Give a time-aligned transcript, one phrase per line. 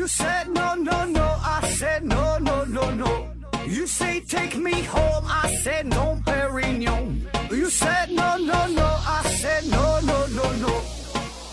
[0.00, 1.26] You said no, no, no.
[1.44, 3.28] I said no, no, no, no.
[3.66, 5.26] You say take me home.
[5.28, 7.26] I said no, Perignon.
[7.50, 8.82] You said no, no, no.
[8.82, 10.72] I said no, no, no, no.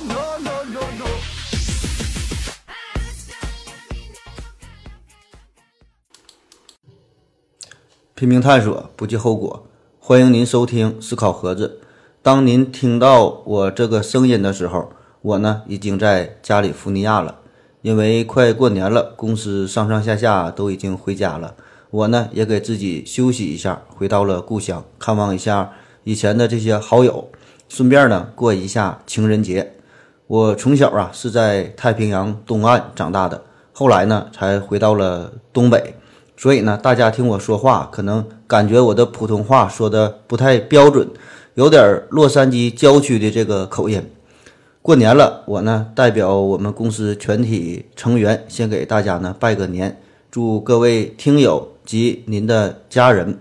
[0.08, 1.08] No, no, no, no.
[8.16, 9.68] 拼命探索，不计后果。
[10.00, 11.82] 欢迎您收听思考盒子。
[12.22, 17.42] 当您听到我这个声音的时候，我呢已经在加利福尼亚了。
[17.88, 21.56] 因为快过年了，公司上上下下都已经回家了，
[21.90, 25.72] 我呢也给自己休息一下，回到了故乡，看望一下
[26.04, 27.30] 以前的这些好友，
[27.70, 29.72] 顺便呢过一下情人节。
[30.28, 33.42] 我从小啊是在太平洋东岸长大的，
[33.72, 35.96] 后来呢才回到了东北。
[36.36, 41.08] 所以呢，大家听我说话，可能感觉我的普通话说的不太标准，
[41.54, 44.04] 有点洛杉矶郊区的这个口音。
[44.88, 50.00] 过年了，我呢代表我们公司全体成员，先给大家呢拜个年，
[50.32, 53.38] 祝各位听友及您的家人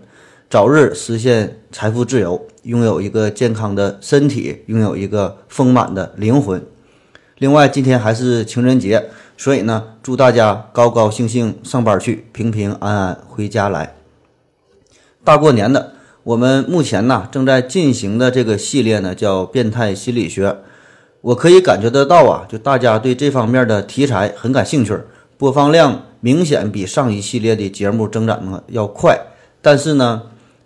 [0.50, 6.60] 早日实现财富自由，拥有一个健康的身体，拥有一个丰满的灵魂。
[7.38, 9.08] 另外，今天还是情人节。
[9.36, 13.94] 所以呢，祝大家高高兴兴上班去，平平安安回家来。
[15.22, 15.92] 大过年的，
[16.24, 20.48] 我们目前呢正在进行的这个系列呢叫《变态心理学》，
[21.26, 24.96] 我可以感觉得到啊，就大家对这方面的题材很感兴趣，
[25.36, 29.18] 播放量明显比上一系列的节目增长呢要快。
[29.60, 30.22] 但是呢，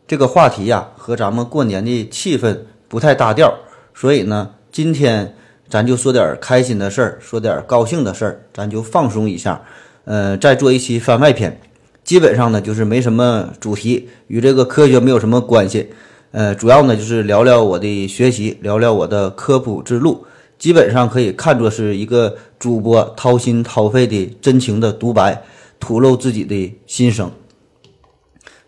[0.06, 3.54] 这个话题呀和咱们过年的气氛不太搭调，
[3.94, 5.34] 所以呢，今天。
[5.70, 9.62] 咱就说点开心的事儿，说点高兴的事儿，咱就放松一下。
[10.04, 11.60] 呃，再做一期番外篇，
[12.02, 15.88] 基本上呢就是没什么主题，与这个科学没有什么关系。
[16.32, 20.26] 呃，主要呢就是聊聊我的学习，聊聊我的科普之路，
[20.60, 25.42] 基本上可以看作是一个主播掏心掏肺的真情的独白，
[25.80, 27.32] 吐露自己的心声。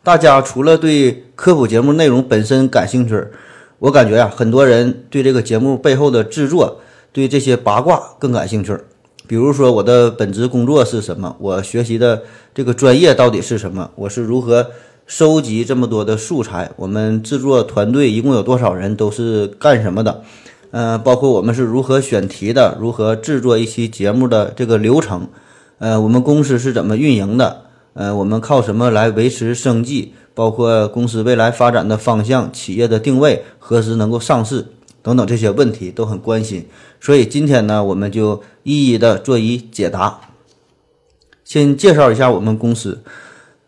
[0.02, 3.24] 大家除了对科普节目内容本身感兴趣，
[3.78, 6.80] 我感觉呀，很多人对这个节目背后的制作。
[7.12, 8.74] 对这些八卦更感兴趣，
[9.26, 12.22] 比如说我的本职工作是什么，我学习的
[12.54, 14.66] 这个专业到底是什么，我是如何
[15.06, 20.22] 收集这么多的素材，我们制作团队一共有多少人，都是干什么的？
[20.72, 25.28] 嗯，包括我们是如何选题的，如何制作一期节目的这个流程，
[25.78, 27.62] 呃，我们公司是怎么运营的？
[27.92, 30.14] 呃，我们靠什么来维持生计？
[30.34, 34.66] 包括公司未来发展的方向、企业的定位、何时能够上市
[35.02, 36.66] 等等这些问题都很关心。
[36.98, 40.20] 所以今天呢，我们就一一的做一解答。
[41.44, 43.02] 先介绍一下我们公司，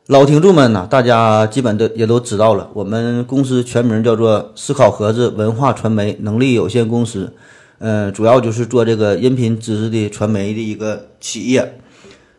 [0.09, 2.69] 老听众们呢，大家基本都也都知道了。
[2.75, 7.33] 我们公司全名叫做思考盒子文化传媒能力有限公司，
[7.79, 11.81] 呃，主要就是做这个音频知识的传媒的一个企业。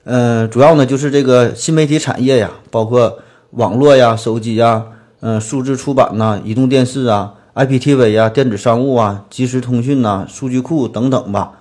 [0.04, 3.18] 嗯，主要呢就是这个新媒体产业呀，包括
[3.50, 4.84] 网络呀、手机呀、
[5.22, 7.34] 嗯、数字出版呐、移动电视啊。
[7.56, 11.54] IPTV 啊，电子商务啊，即时通讯呐，数据库等等吧。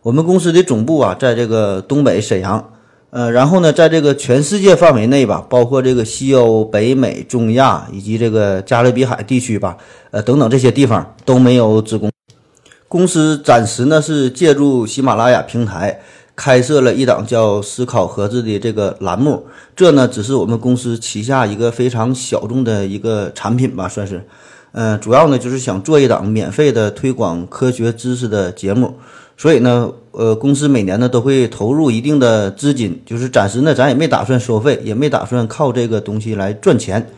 [0.00, 2.70] 我们公司的总部啊，在这个东北沈阳。
[3.10, 9.76] 呃，然后呢，在这个全世界范围内吧，包括这个西欧、北美、中亚以及这个加勒比海地区吧，
[10.12, 12.08] 呃，等等这些地方都没有子公
[12.86, 13.36] 公司。
[13.42, 16.00] 暂时呢是借助喜马拉雅平台
[16.36, 19.44] 开设了一档叫“思考盒子”的这个栏目。
[19.74, 24.24] 这呢只是我们公司旗下一个非常小众的一个产品吧，算是。
[24.72, 28.94] 嗯，主要呢就是想做一档免费的推广科学知识的节目，
[29.40, 37.08] 所以呢，呃，公司每年呢都会投入一定的资金，就是暂时呢咱也没打算收费，也没打算靠这个东西来赚钱，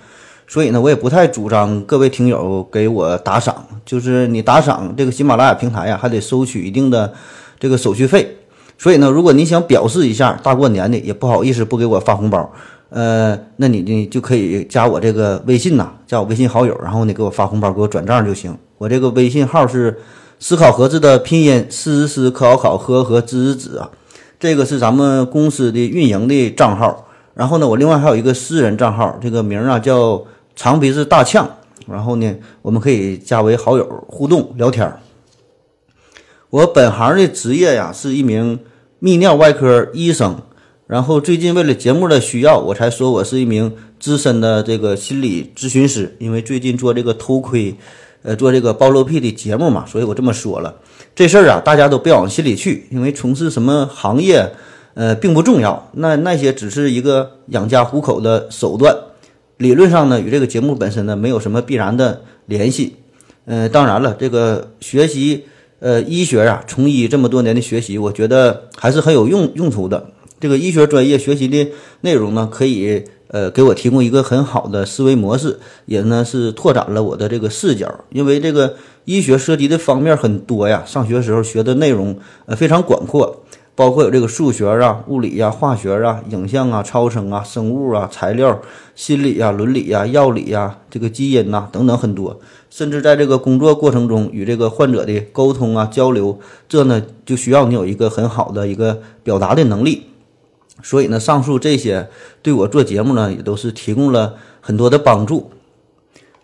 [0.46, 7.12] 所以呢，我也不太主张各位听友给我打赏，就是你打赏这个喜马拉雅平台呀，还得收取一定的
[7.58, 8.36] 这个手续费，
[8.78, 12.48] 所以呢，如果你想表示一下大过年的，也不好意思不给我发红包。
[12.90, 18.56] 呃，那你呢就可以加我这个微信呐，加我微信好友，然后你给我发红包，给我转账就行。
[18.78, 19.98] 我这个微信号是
[20.44, 23.88] 思考盒子的拼音思思考考考和和子子啊，
[24.40, 27.06] 这个是咱们公司的运营的账号。
[27.32, 30.20] 然后呢，我另外还有一个私人账号，这个名啊叫
[30.56, 31.48] 长鼻子大呛。
[31.86, 34.92] 然后呢，我们可以加为好友互动聊天。
[36.50, 38.58] 我本行的职业呀是一名
[39.00, 40.36] 泌尿外科医生。
[40.88, 46.16] 然后最近为了节目的需要，我才说我是一名资深的这个心理咨询师。
[46.18, 47.76] 因为最近做这个偷窥，
[48.22, 50.74] 呃，做这个暴露癖的节目嘛，所以我这么说了。
[51.14, 54.52] 这事儿啊，大家都别往心里去，因为从事什么行业，
[54.94, 55.90] 呃，并不重要。
[55.94, 58.96] 那那些只是一个养家糊口的手段，
[59.58, 62.96] 理论上呢，与这个节目本身呢没有什么必然的联系。
[63.44, 65.44] 嗯，当然了，这个学习
[65.80, 70.06] 呃医学啊，从医这么多年的学习，我觉得还是很有用用途的。
[70.38, 71.68] 这个医学专业学习的
[72.00, 77.92] 内容呢，可以呃给我提供一个很好的思维模式，也呢是拓展了我的这个视角。
[78.10, 83.42] 因为这个医学涉及的方面很多呀，上学时候学的内容呃非常广阔。
[83.74, 88.60] 包括有这个数学啊、物理呀、化学啊、影像啊、超声啊、生物啊、材料、
[88.94, 92.38] 心理呀、伦理呀、药理呀、这个基因呐等等很多，
[92.68, 96.38] 甚至在这个工作过程中与这个患者的沟通啊、交流，
[96.68, 100.02] 这呢就需要你有一个很好的一个表达的能力。
[100.82, 102.08] 所以呢，上述这些
[102.42, 105.50] 对我做节目呢也都是提供了很多的帮助。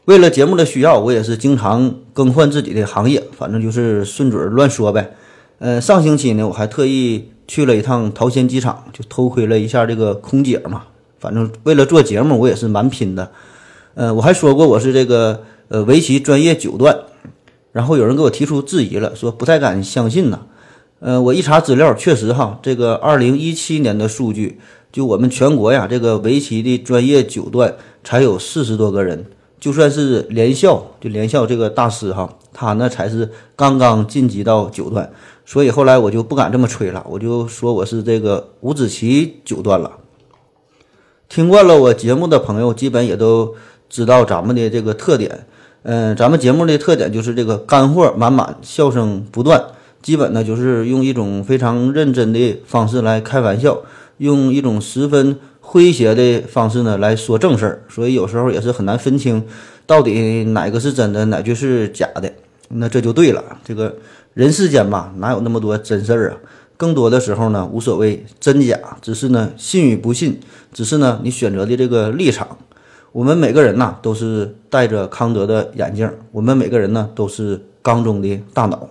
[0.05, 5.15] 为了节目的需要，我也是经常更换自己的行业，反正就是顺嘴乱说呗。
[5.59, 10.85] 呃，上星期呢，我还特意去了一趟桃仙机场，就偷窥了一下这个空姐嘛。
[11.19, 13.31] 反正为了做节目，我也是蛮拼的。
[13.95, 16.97] 呃，我还说过我是这个呃围棋专业九段，
[17.73, 20.41] 然后有人给我提出质疑了，说不太敢相信呐。
[21.01, 24.59] 呃，我一查资料，确实哈，这个二零一七年的数据，
[24.91, 27.73] 就我们全国呀，这个围棋的专业九段
[28.03, 29.25] 才有四十多个人，
[29.61, 35.09] 就算是连校，就连校这个大师哈，他呢才是刚刚晋级到九段。
[35.47, 39.93] 所以后来我就不敢这么吹了，我就说我是这个五子棋九段了。
[41.29, 43.55] 听惯了我节目的朋友，基本也都
[43.89, 45.47] 知道咱们的这个特点。
[45.85, 49.65] 嗯，咱们节目的特点就是这个干货满满，笑声不断。
[50.03, 53.83] 基本呢就是用一种非常认真的方式来开玩笑，
[54.19, 57.83] 用一种十分诙谐的方式呢来说正事儿。
[57.89, 59.45] 所以有时候也是很难分清
[59.87, 62.33] 到底哪个是真的，哪句是假的。
[62.71, 63.97] 那这就对了，这个。
[64.35, 66.37] 人世间吧，哪有那么多真事儿啊？
[66.77, 70.39] 更多的时候呢，无所谓真假，只是呢信与不信，
[70.73, 72.57] 只是呢你选择的这个立场。
[73.11, 78.89] 我们每个人呐，都是戴着康德的眼镜，我们每个人呢，都是缸中的大脑。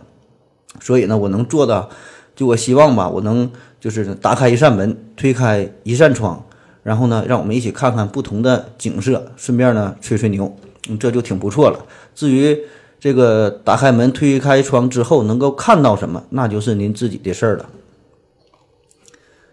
[0.79, 1.89] 所以呢，我能做的，
[2.35, 6.45] 就我希望吧，我能就是打开一扇门，推开一扇窗，
[6.83, 10.55] 然后呢，让我们一起看看不同的景色，顺便呢吹吹牛，
[10.99, 11.85] 这就挺不错了。
[12.13, 12.57] 至于。
[12.99, 17.69] 这个打开门、推开窗之后，能够看到什么，那就是您自己的事儿了。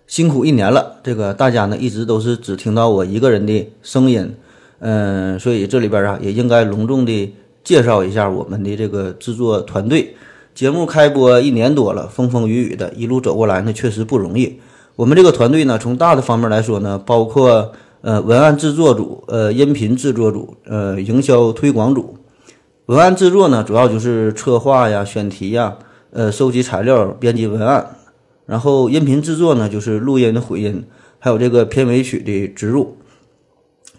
[0.07, 4.35] 辛苦一年了，这个大家呢一直都是只听到我一个人的声音，
[4.79, 10.17] 嗯，所以这里边啊也应该隆重的介绍一下我们的这个制作团队。
[10.55, 14.61] 节目开播一年多了，风风雨雨的一路走过来呢，确实不容易。
[14.95, 17.73] 我们这个团队呢，从大的方面来说呢，包括
[18.03, 22.17] 呃文案制作组、呃音频制作组、呃营销推广组。
[22.87, 25.77] 文案制作呢，主要就是策划呀、选题呀、
[26.13, 27.97] 呃、收集材料、编辑文案。
[28.47, 30.85] 然后音频制作呢，就是录音的混音，
[31.19, 32.97] 还有这个片尾曲的植入。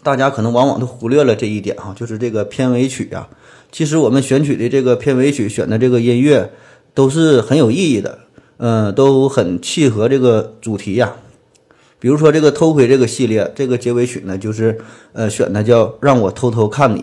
[0.02, 3.28] 大家可能往往都忽略了这一点哈，就是这个片尾曲啊。
[3.76, 6.50] 其实我们选取的这个片尾曲，选的这个音乐
[6.94, 8.20] 都是很有意义的，
[8.56, 11.14] 嗯，都很契合这个主题呀。
[12.00, 14.80] 比如说这个偷窥这个系列，这个结尾曲呢，就是
[15.12, 17.02] 呃选的叫《让我偷偷看你》。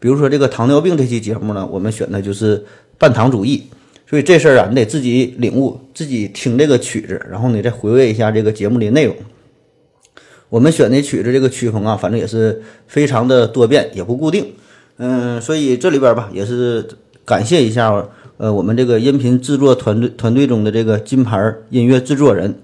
[0.00, 2.64] 比如说这个糖尿病这期节目呢，我们选的就是
[2.98, 3.62] 半糖主义，
[4.10, 9.14] 所以这事儿啊，你得自己领悟，自己听这个曲子，然后呢再回味一下这个节目的内容。
[10.48, 14.52] 我们选的曲子这个曲风啊，反正也是非常的多变，也不固定。
[14.96, 16.86] 嗯，所以这里边吧，也是
[17.24, 17.92] 感谢一下
[18.36, 22.54] 呃我们这个音频制作团队团队中的这个金牌音乐制作人。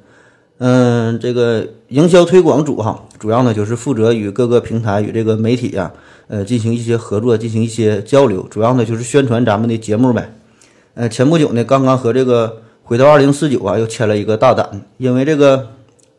[0.58, 5.90] 嗯，这个营销推广组哈，主要呢就是负责与各个平台与这个媒体呀。
[6.28, 10.32] 呃，进行一些合作，进行一些交流，主要呢就是宣传咱们的节目呗。
[10.94, 12.46] 呃，前不久呢，刚刚和这个
[12.84, 15.58] 《回到二零四九》啊又签了一个大单，因为这个《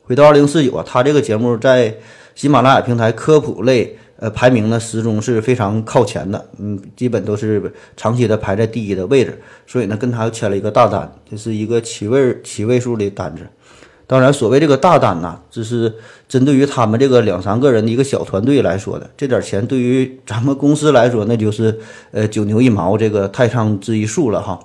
[0.03, 1.95] 回到二零四九》啊，它这个节目在
[2.35, 13.41] 喜马拉雅平台科普类呃排名呢始终是非常靠前的，嗯，基本都是长期的排在第一的位置，所以呢跟他签了一个大单，这是一个七位七位数的单子。
[14.05, 15.93] 当然，所谓这个大单呐，只是
[16.27, 19.09] 针对于他们这个两三个人的一个小团队来说的。
[19.15, 21.79] 这点钱对于 咱们公司来说，那就是
[22.11, 24.59] 呃九牛一毛，这个太上之一数了哈，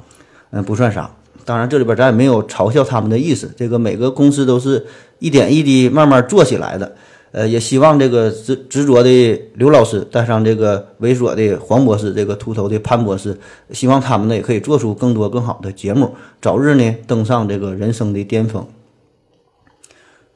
[0.50, 1.10] 嗯，不算啥。
[1.44, 3.48] 当然，这里边咱也没有嘲笑他们的意思。
[3.56, 4.84] 这个每个公司都是
[5.20, 6.96] 一点一滴慢慢做起来的。
[7.32, 13.36] 呃，也希望这个执执着的刘老师带上这个猥琐的黄博士，这个秃头的潘博士，
[13.72, 18.66] 希望他们呢也可以做出更多更好的节目，早日呢登上这个人生的巅峰。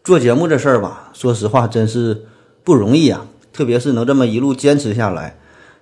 [0.02, 2.24] 做节目这事儿吧，说实话真是
[2.64, 5.36] 不容易啊，特别是能这么一路坚持下来。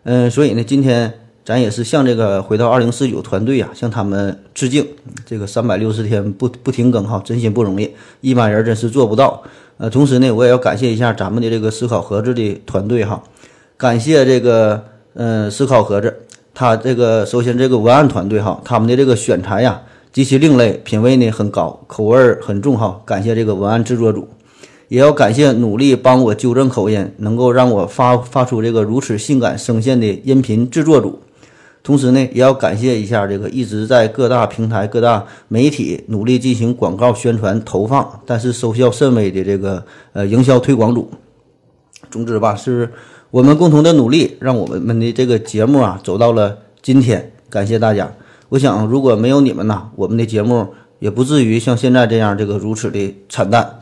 [0.04, 4.86] 嗯，所以呢，今天咱也是向这个回到二零四九团队啊，向他们致敬。
[5.24, 9.42] 这个三百六十天不不停更哈，真心不容易，一般人真是做不到。
[9.78, 13.22] 呃，同时呢，我也要感谢一下咱们的这个思考盒子的团队哈，
[13.76, 16.14] 感谢这个嗯思考盒子，
[16.52, 19.80] 他这个首先这个文案团队哈，他们的这个选材呀。
[20.10, 23.00] 极其另类，品味呢很高，口味儿很重哈。
[23.04, 24.26] 感谢这个文案制作组，
[24.88, 31.20] 也要感谢努力帮我纠正口音，能够让我发发出这个如此性感声线的音频制作组。
[31.88, 41.10] 同时呢，也要感谢一下这个一直在各大平台、各大媒体努力进行广告宣传投放，但是收效甚微的这个呃营销推广组。
[42.10, 42.92] 总之吧，是
[43.30, 47.32] 我们共同的努力，让我们的这个节目啊走到了今天。
[47.48, 48.12] 感谢大家。
[48.50, 53.80] 我想，如果没有你们呐，我们的节目也不至于像现在这样这个如此的惨淡。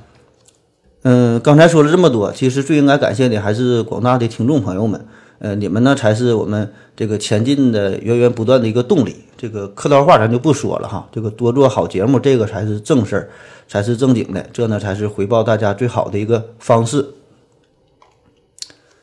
[1.03, 5.05] 嗯，刚才说了这么多，其实最应该感谢的还是广大的听众朋友们。
[5.39, 9.17] 呃，你们呢才是我们这个前进的源源不断的一个动力。
[9.37, 13.29] 这个客套话咱就不说了哈，这个多做好节目，这个才是正事儿，
[13.69, 17.07] 才是正经的，这呢才是回报大家最好的一个方式。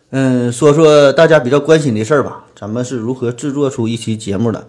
[0.09, 4.67] 嗯，说说大家比较关心的事儿吧，咱们是如何制作出一期节目的？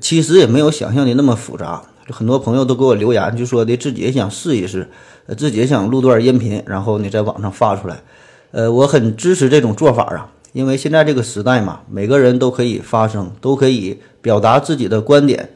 [0.00, 1.82] 其实也没有想象的那么复杂。
[2.10, 4.88] 很多朋友都给我留言，就说的自己也想试一试，
[5.36, 8.02] 自己也想录段音频，然后呢在网上发出来。
[8.50, 10.30] 呃，我很支持这种做法啊。
[10.52, 15.50] 因为现在这个时代嘛，每个人都可以发声，都可以表达自己的观点。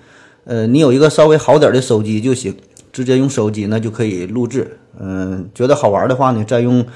[0.44, 2.54] 呃，你有一个稍微好点的手机就行，
[2.92, 4.78] 直接用手机呢就可以录制。
[5.00, 6.86] 嗯，觉得好玩的话呢，再用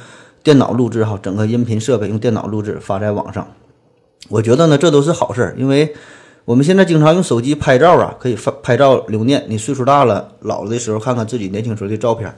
[0.45, 3.49] 电脑录制哈，整个音频设备用电脑录制发在网上。
[4.29, 5.93] 我觉得呢，这都是好事儿，因为
[6.45, 9.45] 我们现在经常用手机拍照啊，可以发拍照留念。
[9.49, 12.33] 你岁数大了，老了的时候看看自己年轻时候的照片，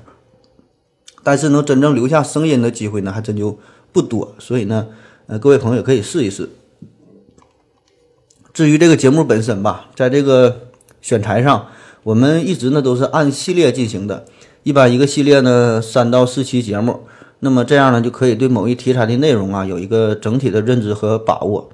[1.23, 3.59] 但是能真正留下声音的机会呢，还真就
[3.93, 4.35] 不多。
[4.39, 4.87] 所以呢。
[5.31, 6.51] 呃，各位朋友可以试一试。
[8.53, 10.63] 至于这个节目本身吧，在这个
[11.01, 11.69] 选材上，
[12.03, 14.25] 我们一直呢都是按系列进行的，
[14.65, 17.03] 一般一个系列呢三到四期节目，
[17.39, 21.71] 那么这样呢就可以对某一题材的内容啊有一个整体的认知和把握。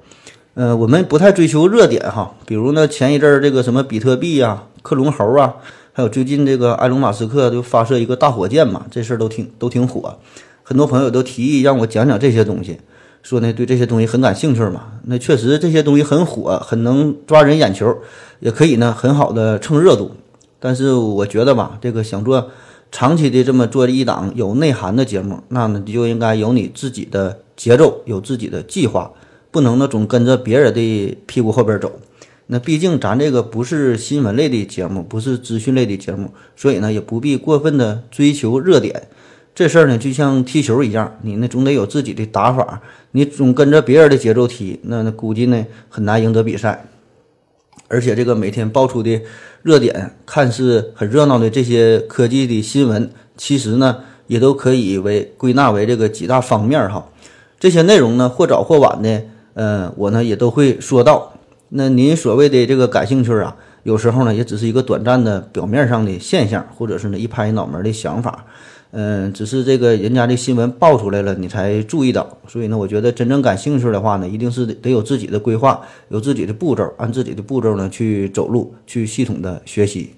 [0.53, 5.55] 呃，我们不太追求热点哈，比如呢前一阵儿这个什么比特币呀、克隆猴啊，
[5.93, 10.19] 还有最近这个埃隆·马斯克就发射一个大火箭嘛，这事儿都挺都挺火，
[10.61, 12.77] 很多朋友都提议让我讲讲这些东西。
[13.27, 14.83] 说呢，对这些东西很感兴趣嘛？
[15.03, 17.97] 那确实这些东西很火，很能抓人眼球，
[18.39, 20.11] 也可以呢很好的蹭热度。
[20.61, 22.49] 但是我觉得吧，这个想做
[22.89, 29.11] 长期的这么做一档有内涵的节目，那呢就应该有你自己的节奏，有自己的计划，
[29.51, 31.91] 不能呢总跟着别人的屁股后边走。
[32.45, 39.09] 那毕竟咱这个不是新闻类的节目，不是资讯类的节目，所以呢也不必过分的追求热点。
[39.57, 42.79] 这事儿呢，就像踢球一样，你呢总得有自己的打法，
[43.13, 46.85] 你总跟着别人的节奏踢，那那估计呢很难赢得比赛。
[47.87, 49.19] 而且这个每天爆出的
[49.63, 57.09] 热点，看似很热闹的这些科技的新闻，其实呢也都可以为归纳为这个几大方面哈。
[57.59, 59.23] 这些内容呢或早或晚的，
[59.55, 61.33] 呃，我呢也都会说到。
[61.69, 68.45] 那您所谓的这个感兴趣啊，有时候呢也只是一个短暂的表面上的现象，或者是呢一拍脑门的想法。
[68.91, 72.37] 嗯，只是这个人家的新闻爆出来了，你才注意到。
[72.47, 80.13] 所以呢，我觉得真正感兴趣的话呢，一定是得有自己的规划，有自己的步骤，按自己的步骤呢去走路，去系统的学习。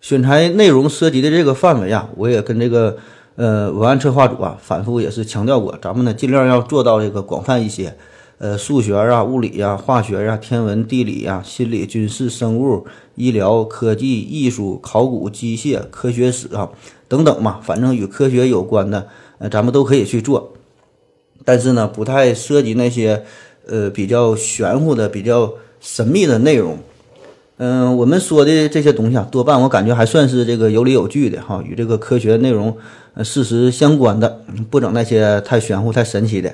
[0.00, 2.96] 选材内容涉及的这个范围啊，我也跟这个
[3.36, 7.96] 呃文案策划组啊反复也是强调过，咱们呢尽量要做到这个广泛一些。
[8.40, 16.70] 呃，数学啊，物理呀，化学呀，天文地理呀，心理、军事、生物、医疗、科技、艺术、考古、机械、科学史啊，
[17.06, 20.54] 等等嘛，反正与科学有关的，呃，咱们都可以去做。
[21.44, 23.22] 但是呢，不太涉及那些
[23.66, 26.78] 呃比较玄乎的、比较神秘的内容。
[27.58, 32.74] 嗯，我们说的这些东西啊，多半我感觉还算是这个有理有据的哈，与这个科学内容、
[33.22, 36.50] 事实相关的，不整那些太玄乎、太神奇的。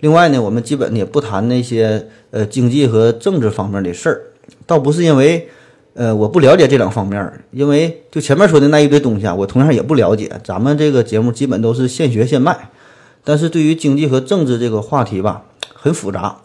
[0.00, 4.22] 另外呢，我们基本也不谈那些呃经济和政治方面的事儿，
[4.66, 5.48] 倒不是因为
[5.94, 10.30] 呃我不了解这两方面，因为就前面说的那一堆东西啊，我同样也不了解。
[10.44, 12.70] 咱们这个节目基本都是现学现卖，
[13.24, 16.38] 但是对于经济和政治这个话题吧， 很复杂。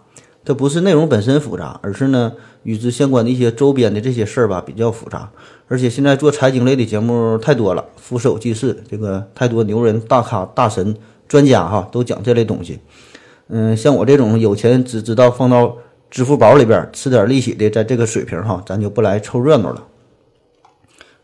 [0.45, 2.33] 这不是内容本身复杂，而是呢
[2.63, 5.29] 与之相关的一些周边的这些事儿吧比较复杂。
[5.69, 10.95] 而且现在做财经类的节目太多了，俯首即是，这个太多牛人、大咖、大神、
[11.29, 12.79] 专家哈都讲这类东西。
[13.47, 15.77] 嗯，像我这种有钱只知道放到
[16.09, 19.83] 支付宝里边吃点利息的，在这个水平哈，咱就不来凑热闹了。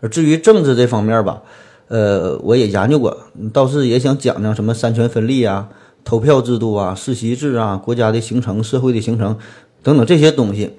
[0.01, 1.41] 而至于政治这方面吧，
[1.87, 3.17] 呃，我也研究过，
[3.51, 5.69] 倒是也想讲讲什么三权分立啊、
[6.03, 9.37] 投票制度啊、世袭制啊、国家的形成、社会的形成
[9.83, 10.71] 等等这些东西。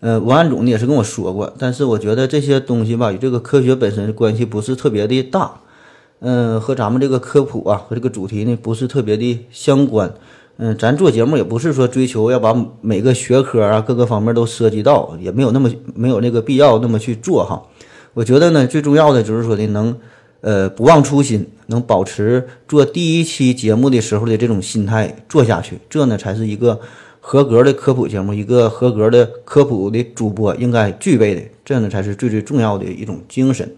[0.00, 5.60] 呃，文案总呢也是跟我说过，但是我觉得这些东西吧，与这个科学本身关系不是特别的大，
[6.20, 10.14] 嗯，和咱们这个科普啊和这个主题呢不是特别的相关。
[10.60, 17.62] 嗯，咱做节目也不是说追求要把每个学科啊各个方面都涉及到，也没有那么没有那个必要那么去做哈。
[18.12, 19.96] 我觉得呢，最重要的就是说的能，
[20.40, 26.80] 呃，不忘初心，能保持做第一期节目的时候的这种心态做下去，这呢才是一个
[27.20, 33.72] 合格的科普节目，一个合格的科普的主播应该具备的，这呢才是最最重要的一种精神。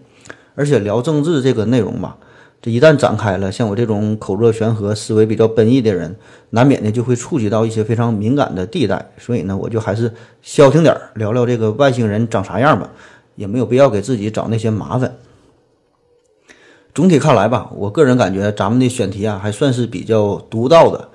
[0.55, 2.17] 而且聊政治这个内容吧。
[2.61, 6.15] 这一旦展开了，像我这种口若悬河、思维比较奔逸的人，
[6.51, 9.13] 难免的就会触及到一些非常敏感的地带。
[9.17, 10.13] 所以呢，我就还是
[10.43, 12.91] 消停点儿，聊聊这个外星人长啥样吧，
[13.35, 15.17] 也没有必要给自己找那些麻烦。
[16.93, 21.09] 总体看来吧，我个人感觉咱们的选题啊，还算是比较独到的，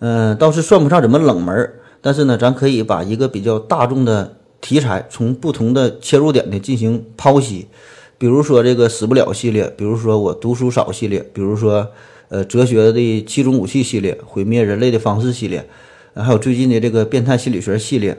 [0.00, 1.72] 嗯，倒是算不上怎么冷门。
[2.02, 7.68] 但是呢，咱可以把一个比较大众的题材，从不同的切入点呢进行剖析。
[8.20, 11.88] 比如说这个死不了系列，比如说我读书少系列，比如说
[12.28, 15.66] 呃哲学的七种武器系列，毁灭人类的方式系列，
[16.14, 18.14] 还有最近的这个变态心理学系列，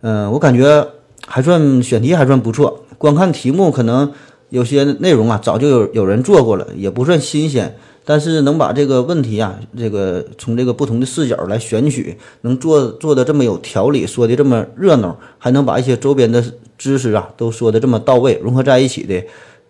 [0.00, 0.84] 嗯，我感觉
[1.24, 2.84] 还算选题还算不错。
[2.98, 4.12] 光看题目，可能
[4.48, 7.76] 有些内容啊早就有有人做过了，也不算新鲜。
[8.04, 16.44] 但是能把这个问题啊，这个从这个不同的视角来选取，能做做的这么有条理，说的这么热闹，还能把一些周边的
[16.76, 19.24] 知识啊都说的这么到位，融合在一起的，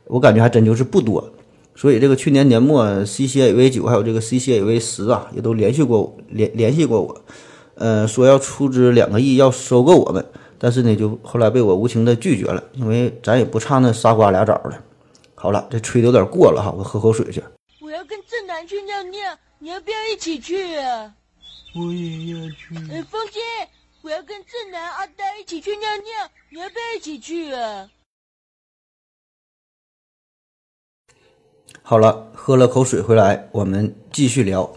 [0.06, 1.24] 我感觉还真就是不多。
[1.76, 7.16] 所以这个去年年末，CCAV 九还有这个 CCAV 十啊，也都联系过我联联系过我，
[7.76, 10.24] 呃，说要出资两个亿要收购我们，
[10.58, 14.72] 但是呢，就后来被我无情的拒绝了，因为咱也不差那仨瓜俩枣的。
[15.34, 17.42] 好了，这吹的有点过了哈，我喝口水去。
[18.04, 21.14] 跟正南去尿尿，你要不要一起去啊？
[21.74, 22.74] 我也要去。
[22.92, 23.40] 哎，风姐，
[24.02, 27.90] 我要跟正南、阿呆一起去尿尿，你要不要一起去啊？
[31.82, 34.72] 好了，喝了口水回来，我们继续聊。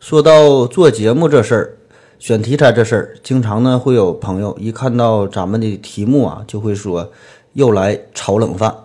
[0.00, 1.78] 说到做节目这事儿，
[2.18, 7.12] 选题材这事儿，经常呢会有朋友一看到咱们的题目啊，就会说
[7.52, 8.83] 又来炒冷饭。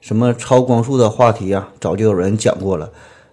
[0.00, 2.90] 什么超光速的话题啊，早就有人讲过了。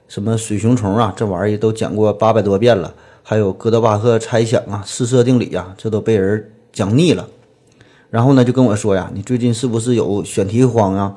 [0.08, 2.94] 什么水熊虫啊，这玩意儿都讲过八百多遍了。
[3.24, 7.28] 还有哥德巴赫猜想啊，四色定理啊，这都被人讲腻了。
[8.10, 11.16] 然后呢，就跟我说呀，你最近是不是有选题荒啊？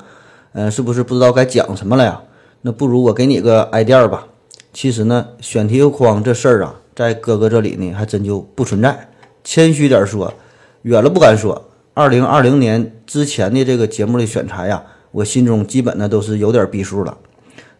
[0.53, 2.21] 嗯，是不是不知道该讲什么了呀？
[2.63, 4.27] 那不如我给你个 idea 吧。
[4.73, 9.09] 其实呢，选题荒这事儿啊，在哥哥这里呢，还真就不存在。
[9.45, 10.35] 谦虚点说，
[10.83, 11.71] 远了不敢说。
[11.95, 14.83] 二零二零年之前的这个节目的选材呀。
[15.13, 17.19] 我心中基本呢都是有点逼数了，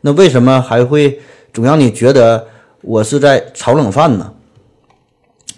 [0.01, 1.21] 那为什么还会
[1.53, 2.47] 总让你觉得
[2.83, 4.33] 我是在炒冷饭呢？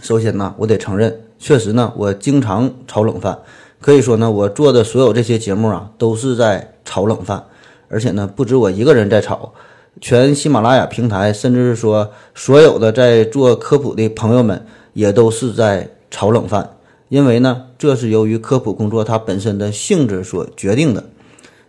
[0.01, 3.39] 首先呢，我得承认，确实呢，我经常炒冷饭，
[3.81, 7.45] 可以说呢，我做的所有这些节目啊，都是在炒冷饭，
[7.89, 9.55] 而且呢，不止我一个人在炒，
[10.01, 16.77] 全喜马拉雅平台，甚至是说所有的在做科普的朋友们，也都是在炒冷饭，
[17.09, 21.05] 因为呢，这是由于科普工作它本身的性质所决定的。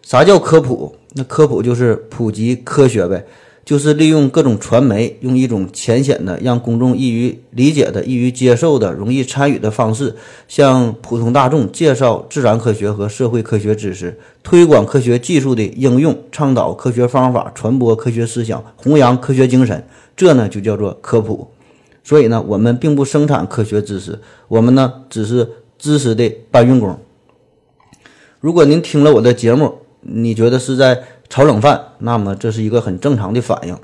[0.04, 0.96] 啥叫科普？
[1.16, 3.26] 那科普就是普及科学呗，
[3.63, 10.13] 就是利用各种传媒，用一种浅显的、让公众易于理解的、易于接受的、容易参与的方式，
[10.48, 19.88] 向普通大众介绍自然科学和社会科学知识，推广科学技术的应用，倡导科学方法，传播科学思想，弘扬科学精神。
[20.18, 21.48] 这呢就叫做科普。
[22.04, 27.00] 所以呢，我们并不生产科学知识，我们呢只是知识的搬运工。
[28.42, 33.78] 如果您听了我的节目，你觉得是在炒冷饭，那么这是一个很正常的反应。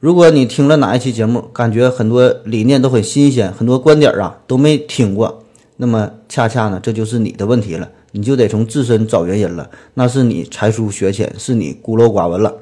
[0.00, 5.44] 如果你听了哪一期节目，感觉很多理念都很新鲜，很多观点啊都没听过，
[5.76, 7.88] 那么恰恰呢，这就是你的问题了。
[8.12, 12.54] 你就得从自身找原因了，那是你才疏学浅，是你孤陋寡闻了，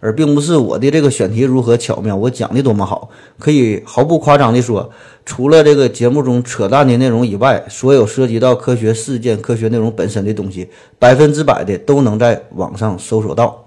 [0.00, 3.10] 而并不是我的这个选题如何巧妙，我讲的多么好。
[3.38, 4.90] 可以毫不夸张地说，
[5.24, 13.64] 除了这个节目中扯淡的内容以外，所有涉及到科学事件、科学内容本身的东西，百分之百的都能在网上搜索到。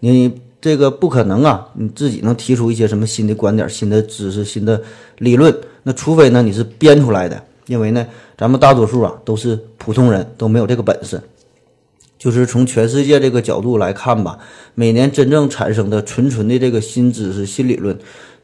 [0.00, 4.80] 你这个不可能啊，你自己能提出一些什么新的观点、新的知识、新的
[5.18, 7.42] 理论，那除非呢你是编出来的。
[7.68, 8.04] 因为呢，
[8.36, 11.22] 咱们大多数啊都是普通人，都没有这个本事。
[12.18, 14.40] 就是从全世界这个角度来看吧，
[14.74, 17.96] 每年真正产生的纯纯的这个新知识、新理论，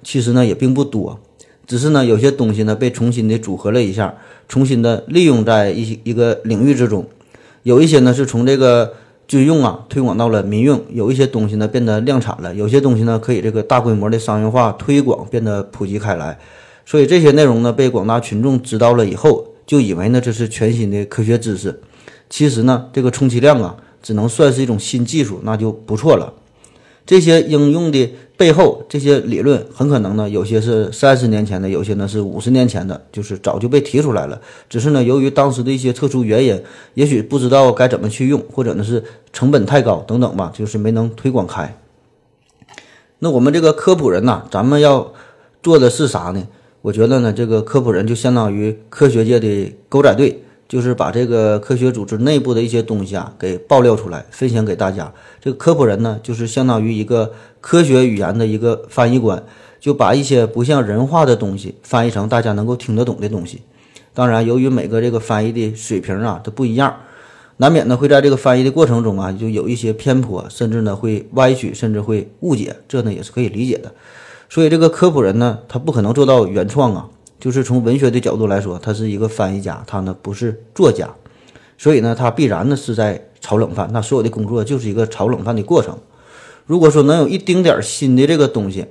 [0.04, 1.18] 其实呢也并不多。
[1.66, 4.14] 只是呢有些东西呢被重新的组合了一下，
[4.46, 7.04] 重新的利用在一一个领域之中。
[7.64, 8.92] 有一些呢是从这个
[9.26, 16.38] 军用啊推广到了民用，有一些东西呢变得量产了，有些东西呢可以这个大规模的商业化推广，变得普及开来。
[16.86, 21.80] 所以这些内容呢，被广大群众知道了以后，就以为呢这是全新的科学知识。
[22.28, 26.32] 其实呢，这个充其量啊，只能算是一种新技术，那就不错了。
[27.06, 34.40] 这些应用的背后，这些理论很可能呢，有些是三十年前的，有些呢是五十年前的，就是早就被提出来了。
[34.70, 36.62] 只是呢，由于当时的一些特殊原因，
[36.94, 41.76] 也许不知道该怎么去用，或者呢是成本太高等等吧，就是没能推广开。
[43.18, 45.12] 那我们这个科普人呐，咱们要
[45.62, 46.42] 做的是啥呢？
[46.84, 50.38] 我觉得呢，这个科普人就相当于科学界的狗仔队。
[50.66, 55.12] 就是把这个科学组织内部的一些东西啊给爆料出来，分享给大家。
[55.38, 59.40] 这个科普人呢，就是相当于一个科学语言的一个翻译官，
[59.78, 63.60] 就把一些不像人话的东西翻译成大家能够听得懂的东西。
[64.14, 66.96] 当然，由于每个这个翻译的水平啊都不一样，
[67.58, 73.92] 难免呢会在这个翻译的过程中啊就有一些偏颇，甚至呢会歪曲，甚至会误解，这呢也是可以理解的。
[74.54, 77.10] 所以这个科普人呢，他不可能做到原创啊。
[77.40, 81.12] 就是从文学的角度来说，他是一个翻译家，他呢不是作家，
[81.76, 83.90] 所以呢，他必然呢是在炒冷饭。
[83.92, 85.98] 那所有的工作就是一个炒冷饭的过程。
[86.66, 88.86] 如果说能有一丁点儿新的这个东西，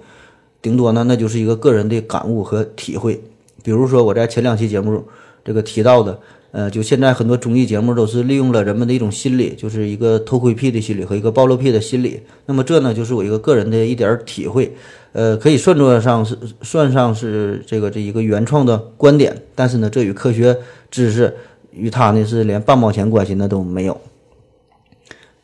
[0.62, 3.24] 顶多呢那就是一个个人的感悟和体会。
[3.64, 5.02] 比如说我在前两期节目
[5.46, 6.20] 这个提到的，
[6.52, 12.20] 呃，就现在很多综艺节目都是利用了人们的一种心理，就是一个偷窥癖的心理和一个暴露癖的心理。
[12.48, 14.76] 那么这呢，就是我一个个人的一点体会。
[15.14, 20.58] 呃，可以算作上是算上是这个这一个原创的观点，但是呢，这与科学
[20.92, 21.36] 知识
[21.72, 24.02] 与它呢是连半毛钱关系那都没有。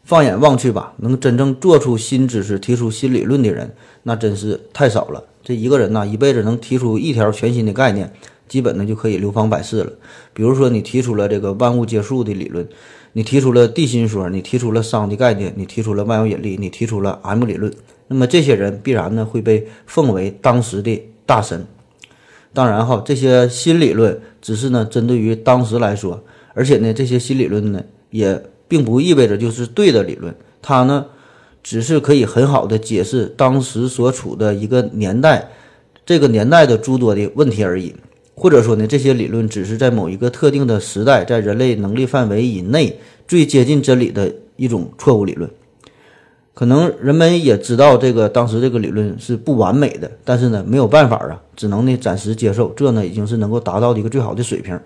[0.03, 5.23] 放眼望去吧，能真正做出新知识、提出新理论的人，那真是太少了。
[5.43, 8.11] 这一个人呢，一辈子能提出一条全新的概念，
[8.47, 9.93] 基本呢就可以流芳百世了。
[10.33, 12.67] 比如说，你提出了这个万物皆数的理论，
[13.13, 17.71] 你提出了地心说，你提出了熵的概念，你提出了万有引力，你提出了 M 理论。
[18.09, 21.65] 那么这些人必然呢会被奉为当时的大神。
[22.51, 26.21] 当然哈，这些新理论只是呢针对于当时来说，
[26.53, 31.05] 而且呢这些新理论呢也并不意味着就是对的理论，它呢
[31.63, 35.51] 只是可以很好的解释当时所处的一个年代，
[36.05, 37.95] 这个年代的诸多的问题而已。
[38.33, 45.49] 或者说呢，这些理论只是在某一个特定的时代，在人类能力范围以内最接近真理的一种错误理论。
[46.59, 54.77] 可能人们也知道这个当时这个理论是不完美的，但是呢没有办法啊，只能呢暂时接受，这呢已经是能够达到的一个最好的水平。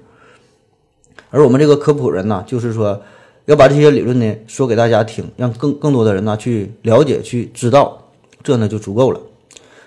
[1.32, 3.02] 而我们这个科普人呢，就是说
[3.46, 7.98] 要把这些理论呢说给大家听，让更更多的人呢去了解、去知道，
[8.44, 9.20] 这呢就足够了。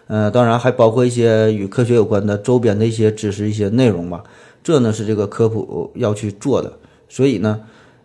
[0.08, 4.24] 呃，当然还包括一些与科学有关的周边的一些知识、一些内容吧，
[4.64, 6.72] 这呢是这个科普要去做的。
[7.08, 7.60] 所以呢。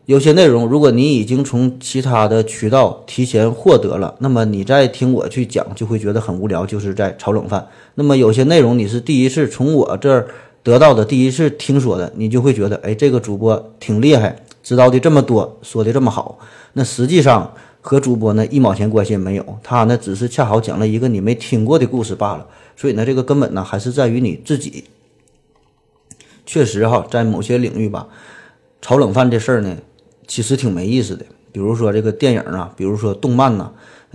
[0.07, 7.67] 有些内容，如果你已经从其他的渠道提前获得了，那么你再听我去讲，就会觉得很无聊，就是在炒冷饭。
[7.95, 10.27] 那么有些内容你是第一次从我这儿
[10.63, 16.39] 得到的，第一次听说的，你就会觉得，哎，这个主播挺厉害，知道的这么多，说的这么好。
[16.73, 22.47] 那实际上和主播呢一毛钱关系也没有，他呢只是恰好讲了一个你没听过的故事罢了。
[22.75, 24.85] 所以呢，这个根本呢还是在于你自己。
[26.45, 28.07] 确实哈，在某些领域吧，
[28.81, 29.77] 炒冷饭这事儿呢。
[30.27, 33.71] 其实挺没意思的，比如说这个电影啊，比如说动漫呐，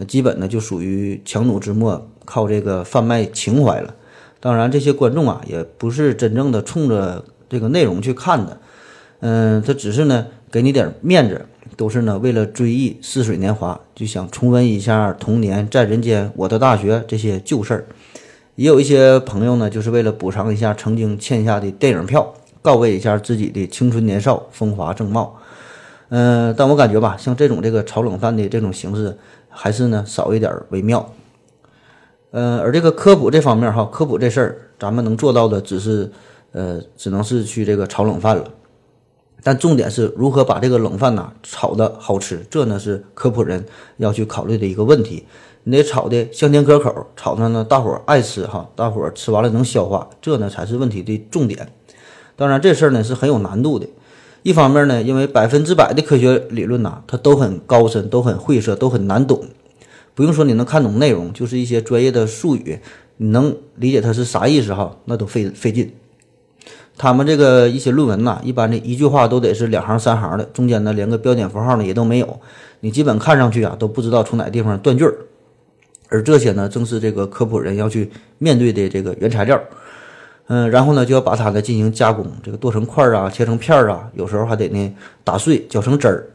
[0.07, 3.95] 基本呢就属于强弩之末，靠这个贩卖情怀了。
[4.40, 8.59] 当然，这些观众啊也不是真正的冲着这个内容去看的，
[9.21, 11.45] 嗯，他只是呢给你点面子，
[11.77, 17.87] 都是呢为了追忆似水年华，就想重温一下童年在人间、我的大学这些旧事儿。
[18.55, 25.38] 也有一些朋友呢，就是为了补偿一下曾经欠下的电影票，告慰一下自己的青春年少、风华正茂。
[26.09, 29.16] 嗯，但我感觉吧，像这种这个炒冷饭的这种形式，
[29.49, 31.12] 还是呢少一点为妙。
[32.31, 36.11] 嗯，而这个科普这方面哈，科普这事儿，咱们能做到的只是，
[36.53, 38.45] 呃，只能是去这个炒冷饭了。
[39.42, 43.64] 但重点是如何把这个冷饭呐炒的好吃，这呢是科普人
[43.97, 45.25] 要去考虑的一个问题。
[45.64, 51.69] 你得炒的香甜可口，炒的呢大伙儿爱吃哈，大伙儿吃完了能消化，这呢才是问题的重点。
[52.37, 53.88] 当然，这事儿呢是很有难度的。
[54.46, 59.44] 一方面呢，因为百分之百的科学理论呐，它都很高深，都很晦涩，都很难懂。
[60.14, 62.78] 不用说你能看懂内容，就是一些专业的术语，
[63.16, 65.92] 你能理解它是啥意思哈，那都费费劲。
[66.96, 72.38] 他们这个一些论文呐，一般的一句话都得是两行三行的，中间呢连个标点符号呢也都没有，
[72.78, 75.12] 你基本看上去啊都不知道从哪地方断句儿。
[76.09, 79.61] 而这些呢，正是这个科普人要去面对的这个原材料。
[80.48, 86.30] 嗯，然后呢，就要把它呢进行加工，这个剁成块儿啊，切成片儿啊，有时候还得呢打碎，搅成汁儿。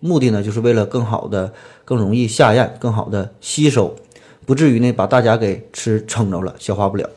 [0.00, 1.50] 目的呢，就是为了更好的、
[1.82, 3.96] 更容易下咽，更好的吸收，
[4.44, 7.08] 不至于呢把大家给吃撑着了，消化不了。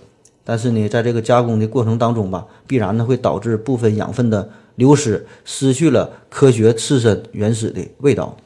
[0.46, 8.38] 但是呢，在这个加工的过程当中吧，必然呢会导致部分养分的流失，失去了科学刺身原始的味道。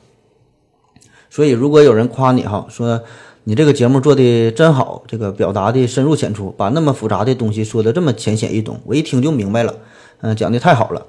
[1.30, 3.04] 所以如果有人夸你哈，说
[3.44, 9.76] 你这个节目做的真好，这个表达的深入浅出，把那么复杂的东西说的这么浅显易懂，我一听就明白了，
[10.22, 11.04] 嗯，讲的太好了。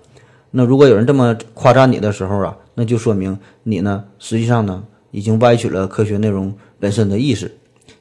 [0.53, 7.53] 那如果有人这么夸赞你的时候啊，那就说明你呢，实际上呢，已经歪曲了科学内容本身的意思。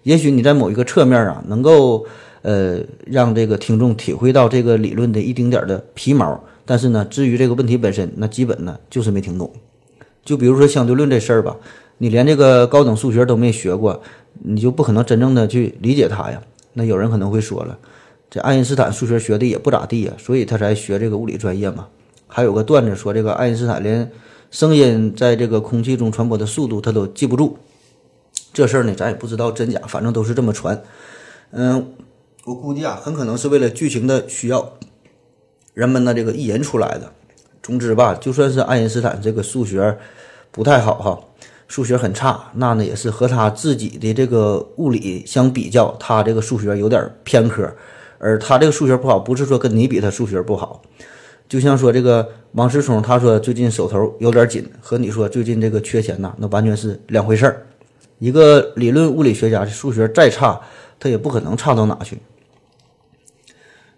[0.04, 2.06] 也许你在某一个侧面啊，能够
[2.42, 9.52] 呃让这个听众体会到这个理论的一丁点儿的皮毛，但是呢，至于这个问题本身，那基本呢就是没听懂。
[10.24, 11.56] 就比如说相对论这事儿吧，
[11.98, 14.02] 你连这个高等数学都没学过，
[14.34, 16.42] 你就不可能真正的去理解它呀。
[16.74, 17.78] 那有人可能会说了，
[18.30, 21.88] 这爱因斯坦数学学的也不咋地呀，所以他才学这个物理专业嘛。
[22.28, 24.10] 还有个段子说，这个爱因斯坦连
[24.50, 27.58] 声音在这个空气中传播的速度他都记不住。
[28.54, 30.82] 这事儿呢，咱也不知道真假，反正都是这么传。
[31.52, 31.94] 嗯，
[32.46, 34.74] 我估计啊，很可能是为了剧情的需要，
[35.74, 37.12] 人们呢这个意淫出来的。
[37.62, 39.98] 总之吧，就算是爱因斯坦这个数学
[40.52, 41.20] 不太好哈，
[41.72, 47.74] 数学很差，那呢也是和他自己的这个物理相比较，他这个数学有点偏科，
[48.18, 50.82] 而他这个数学不好，不是说跟你比他数学不好。
[51.48, 57.66] 就像说这个王思聪，他说最近手头有点紧，和你说最近这个缺钱呐，那完全是两回事儿。
[58.20, 60.60] 一个理论物理学家的数学再差，
[61.00, 62.18] 他也不可能差到哪去。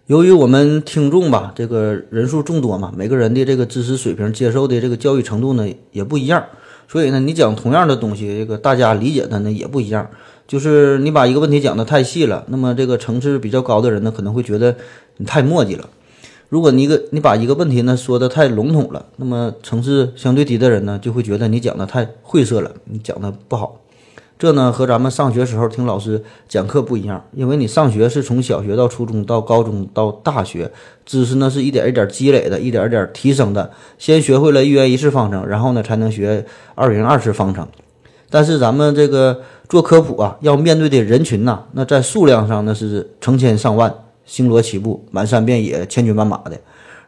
[0.06, 6.44] 由于我们听众吧，这个人数众多嘛，每个人的这个知识水平、接受的这个教育程度呢也不一样，
[6.88, 10.08] 所以呢，你讲同样的东西，这个大家理解的呢也不一样。
[10.46, 14.76] 就是你把一个问题讲的太细了，那么这个层次比较高的人呢，可能会觉得
[15.16, 15.84] 你太墨迹了；
[16.50, 23.80] 如果你一个你把一个问题呢说的太笼统了，那么层次相对低的人呢，就会觉得你讲的太晦涩了，你讲的不好。
[24.36, 30.70] 这呢和咱们上学时候听老师讲课不一样，因为你上学是从小学到初中到高中到大学，
[31.06, 33.70] 知识呢是一点一点积累的，一点一点提升的。
[33.96, 36.44] 先学会了一元一次方程，然后呢才能学
[36.74, 37.66] 二元二次方程。
[38.28, 43.94] 但是咱们这个做科普啊，要面对的人群呐，那在数量上那是成千上万，
[44.26, 46.58] 星罗棋布，满山遍野，千军万马的。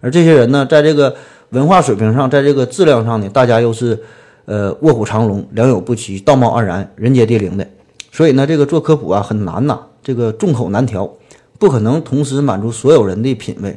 [0.00, 1.14] 而这些人呢，在这个
[1.50, 4.00] 文化水平上，在这个质量上呢，大家又是。
[4.46, 7.66] 呃，卧虎藏龙，良莠不齐，道貌岸然，人杰地灵的，
[8.12, 11.12] 所以呢，这个做科普啊很难呐，这个众口难调，
[11.58, 13.76] 不可能同时满足所有人的品味，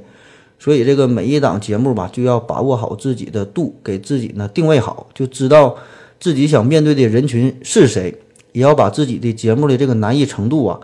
[0.60, 5.76] 所以这个每一档节目吧，就要把握好自己的度，给自己呢定位好，就知道
[6.20, 8.16] 自己想面对的人群是谁，
[8.52, 10.80] 也要把自己的节目的这个难易程度啊，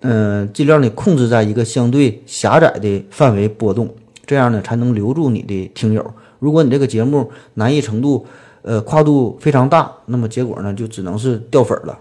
[0.00, 3.94] 嗯，尽量的控制在一个相对狭窄的范围波动，
[4.24, 6.14] 这样呢才能留住你的听友。
[6.38, 8.26] 如果你这个节目难易程度，
[8.66, 11.96] 呃，跨度非常大，那么结果呢，就只能是掉粉了。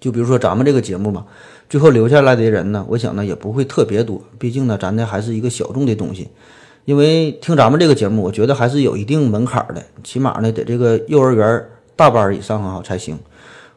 [0.00, 1.26] 就比如说咱们这个节目嘛，
[1.68, 6.28] 最后留下来的人呢，我想呢也不会特别多，毕竟呢，咱这还是一个小众的东西。
[6.86, 13.18] 因为听咱们这个节目，我觉得还是有一定门槛的，起码呢得这个幼儿园大班以上啊才行。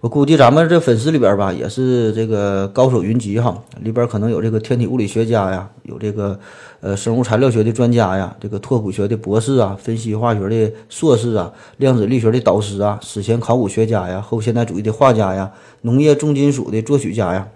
[0.06, 6.40] 我估计咱们这粉丝里边吧，也是这个高手云集哈，里边可能有这个天体物理学家呀，有这个
[6.80, 17.48] 呃生物材料学的专家呀，这个拓扑学的博士啊，分析化学的硕士啊，量子力学的导师啊，史前考古学家呀，后现代主义的画家呀，农业重金属的作曲家呀，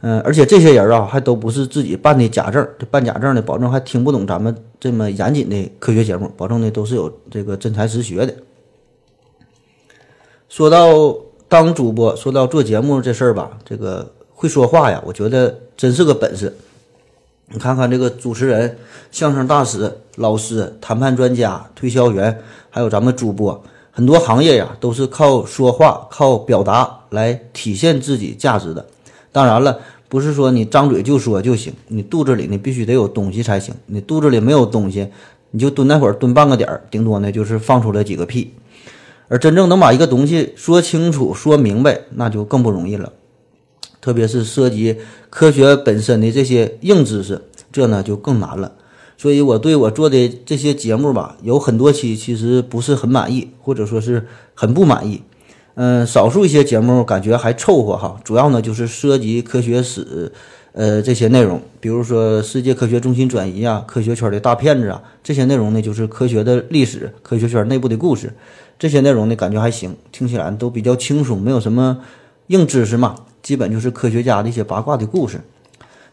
[0.00, 8.34] 嗯，而且这些人啊，还都不是自己办的假证，这办假证的，保证还听不懂咱们这么严谨的科学节目，保证呢都是有这个真才实学的。
[10.48, 11.14] 说到。
[11.48, 16.56] 当主播说到做节目这事儿吧，这个会说话呀，我觉得真是个本事。
[17.48, 18.76] 你看看这个主持人、
[19.12, 22.36] 相声大师、老师、谈判专家、推销员，
[22.68, 28.84] 还有咱们主播，很多行业呀都是靠说话、靠表达来体现自己价值的。
[29.30, 29.78] 当然了，
[30.08, 33.72] 不是说你张嘴就说就行，你肚子里呢必须得有东西才行。
[33.86, 35.06] 你肚子里没有东西，
[35.52, 38.52] 你就蹲那会儿蹲半个点儿，顶多呢就是放出来几个屁。
[39.28, 43.12] 而真正能把一个东西说清楚、说明白，那就更不容易了。
[44.00, 44.98] 特别是涉及
[45.30, 48.72] 科学本身的这些硬知识，这呢就更难了。
[49.18, 55.22] 所以我对我做的这些节目吧，有很多期其实不是很满意，或者说是很不满意。
[55.74, 58.20] 嗯，少数一些节目感觉还凑合哈。
[58.22, 60.30] 主要呢就是涉及科学史，
[60.72, 68.32] 呃这些内容，比如说世界科学中心转移啊、科学圈的大骗子啊，这些内容呢就是科学的历史、科学圈内部的故事。
[68.78, 71.98] 这些内容呢，感觉还行，听起来都比较轻松，没有什么
[72.48, 75.40] 硬知识嘛，基本就是科学家的一些八卦的故事。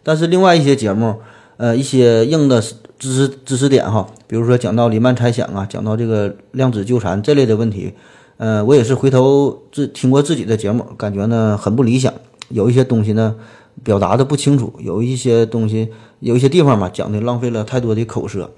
[0.02, 1.16] 但是另外一些节目，
[1.58, 2.62] 呃，一些硬的
[2.98, 7.94] 知识知识点哈，比如说讲到黎曼猜想啊，讲到这个量子纠缠这类的问题，
[8.38, 12.14] 呃，我也是回头自听过自己的节目，感觉呢很不理想，
[12.50, 13.36] 有一些东西呢
[13.84, 18.50] 表达的不清楚，有一些东西有一些地方嘛讲的浪费了太多的口舌，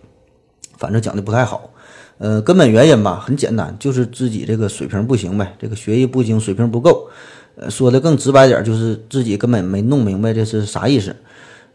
[0.77, 1.71] 反正讲的不太好。
[2.17, 7.09] 呃，根本原因吧很简单，就是自己这个水平不行呗，这个学艺不精，水平不够。
[7.57, 11.15] 呃，说的更直白点，就是自己根本没弄明白这是啥意思。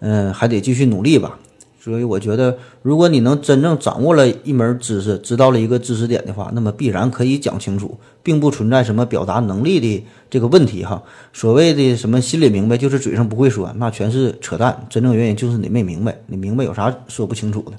[0.00, 1.38] 嗯，还得继续努力吧。
[1.83, 11.03] 所以我觉得，如果你能真正掌握了一门知识，知道了一个知识点的话，那么必然可以讲清楚，并不存在什么表达能力的这个问题哈。
[11.33, 14.87] 所谓的什么心里明白，就是嘴上不会说，那全是扯淡。
[14.90, 17.72] 真正原因就是你没明白，你明白有啥说不清楚的？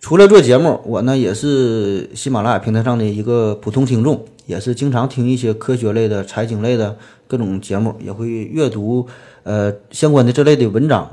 [0.00, 9.06] 除了做节目，我呢也是喜马拉雅平台上的一个普通听众，也是经常听一些科学类的、财经类的各种节目，也会阅读
[9.42, 11.10] 呃相关的这类的文章。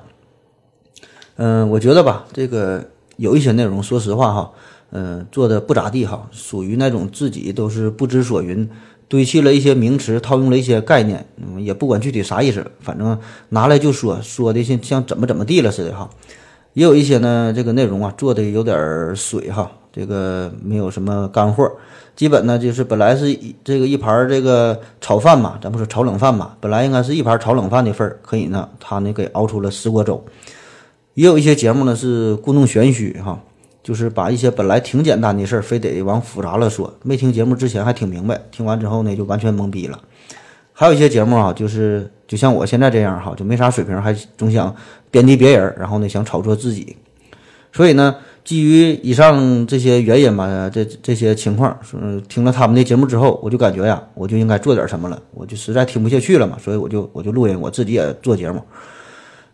[1.38, 4.52] 嗯，我觉得吧，这个有一些内容，说实话哈，
[4.92, 8.70] 嗯，做的不咋地哈，属于那种自己都是不知所云，
[9.08, 13.20] 堆砌了一些名词，套用了一些概念，嗯，也不管具体啥意思，反正
[13.50, 16.08] 拿来就说，说的像像怎么怎么地了似的哈。
[16.76, 21.72] 也有一些呢，这个内容啊，做的有点水哈，这个没有什么干货，
[22.18, 30.22] 基本呢就是本来是一这个一盘这个炒饭嘛，咱不说炒冷饭嘛，本来应该是一盘炒冷饭的份儿，可以呢，他呢给熬出了十锅粥。
[31.14, 33.40] 也有一些节目呢是故弄玄虚哈，
[33.82, 36.94] 就是把一些本来挺简单的事儿，非得往复杂了说。
[37.04, 39.98] 没听节目之前还挺明白，听完之后呢就完全懵逼了。
[40.78, 44.76] 还有一些节目啊，就是就像我现在这样哈，就没啥水平，还总想
[45.10, 46.98] 贬低别人，然后呢想炒作自己。
[47.72, 58.62] 所以呢，基于以上这些原因吧，这这些情况，嗯，听了他们的节目之后，我就感觉呀，我就应该做点什么了，我就实在听不下去了嘛，所以我就我就录音，我自己也做节目。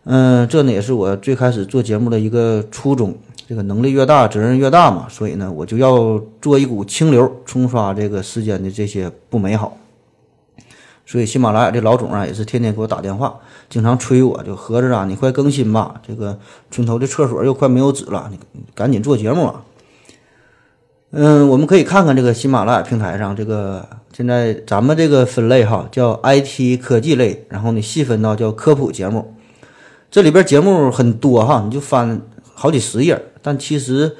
[0.06, 3.16] 嗯，这呢也是我最开始做节目的一个初衷。
[3.48, 9.78] 这个能力越大，责任越大嘛，所以呢，我就要做一股清流，冲刷这个世间的这些不美好。
[11.12, 13.38] 所以喜马拉雅这老总啊，也是天天给我打电话，
[13.70, 16.40] 经常催我，就合着啊，你快更新吧，这个
[16.72, 18.40] 村头的厕所又快没有纸了，你
[18.74, 19.62] 赶紧做节目啊。
[21.10, 29.36] 嗯，我们可以看看这个喜马拉雅平台上，这个现在咱们这个分类哈，叫 IT 科技类，然后呢细分到叫科普节目。
[30.10, 32.22] 这里边节目很多哈，你就翻
[32.54, 34.16] 好几十页，但其实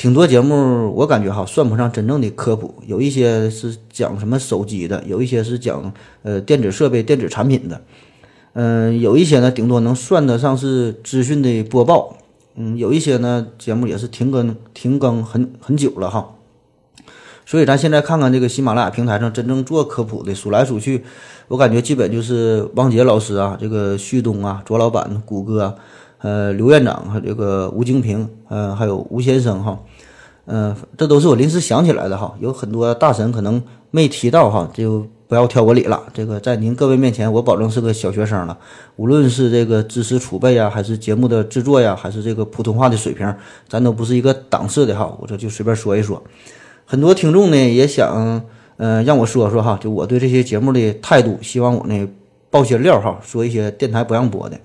[0.00, 2.72] 挺多节目，我感觉哈算不上真正的科普。
[2.86, 7.82] 有一些是讲什么手机的，有一些是讲呃电子设备、电子产品的，
[8.54, 12.16] 嗯，有一些呢顶多能算得上是资讯的播报，
[12.54, 16.30] 嗯，有一些呢节目也是停更停更很很久了哈。
[17.44, 21.04] 所以咱现在看看这个喜马拉雅平台上真正做科普的，数来数去，
[21.48, 25.76] 我感觉基本就是汪杰老师啊，这个旭东啊，卓老板、谷歌，
[26.22, 29.78] 呃，刘院长和这个吴京平，呃，还有吴先生哈，
[30.46, 32.34] 嗯，这都是我临时想起来的哈。
[32.40, 36.02] 有很多大神可能没提到哈，就不要挑我理了。
[36.12, 38.58] 这个在您各位面前，我保证是个小学生了。
[38.96, 43.34] 无论是这个知识储备呀，还是节目的制作呀，还是这个普通话的水平，
[43.66, 45.16] 咱都不是一个档次的哈。
[45.20, 46.22] 我这就随便说一说。
[46.84, 48.42] 很多听众呢也想，
[48.76, 52.08] 嗯，让我说说哈，就我对这些节目的态度，希望我呢
[52.50, 54.58] 爆些料哈，说一些电台不让播的。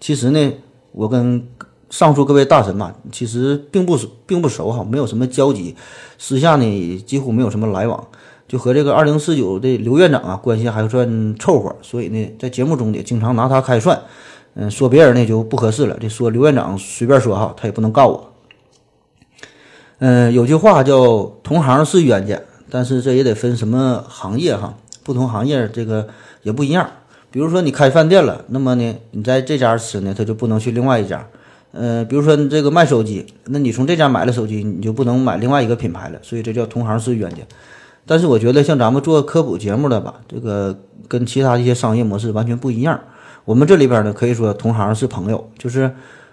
[0.00, 0.52] 其实呢，
[0.98, 1.46] 我跟
[1.90, 5.76] 上述各位大神嘛，其实并不并不熟哈，没有什么交集，
[6.18, 8.04] 私下呢几乎没有什么来往，
[8.48, 13.96] 就和这个二零四九的刘院长啊关系还算凑合，所以呢，在节目中也经常拿他开涮，
[14.54, 18.32] 嗯，说别人呢就不合适了，这说刘院长随便说哈，他也不能告我。
[20.00, 24.74] 嗯，有句话叫“同行是冤家”，但是这也得分什么行业哈。
[25.04, 26.08] 不同行业这个
[26.42, 26.90] 也不一样。
[27.30, 31.26] 比如说你开饭店了，那么呢，你在这家吃呢，他就不能去另外一家。
[31.72, 36.18] 呃，比如说你这个卖手机，那你从这家买了手机，你就不能买另外一个品牌了。
[36.22, 37.42] 所以这叫同行是冤家。
[38.06, 42.98] 但是我觉得像咱们做科普节目的吧，这个跟其他一些商业模式完全不一样。
[43.44, 45.90] 我们这里边呢，可以说同行是朋友，就是。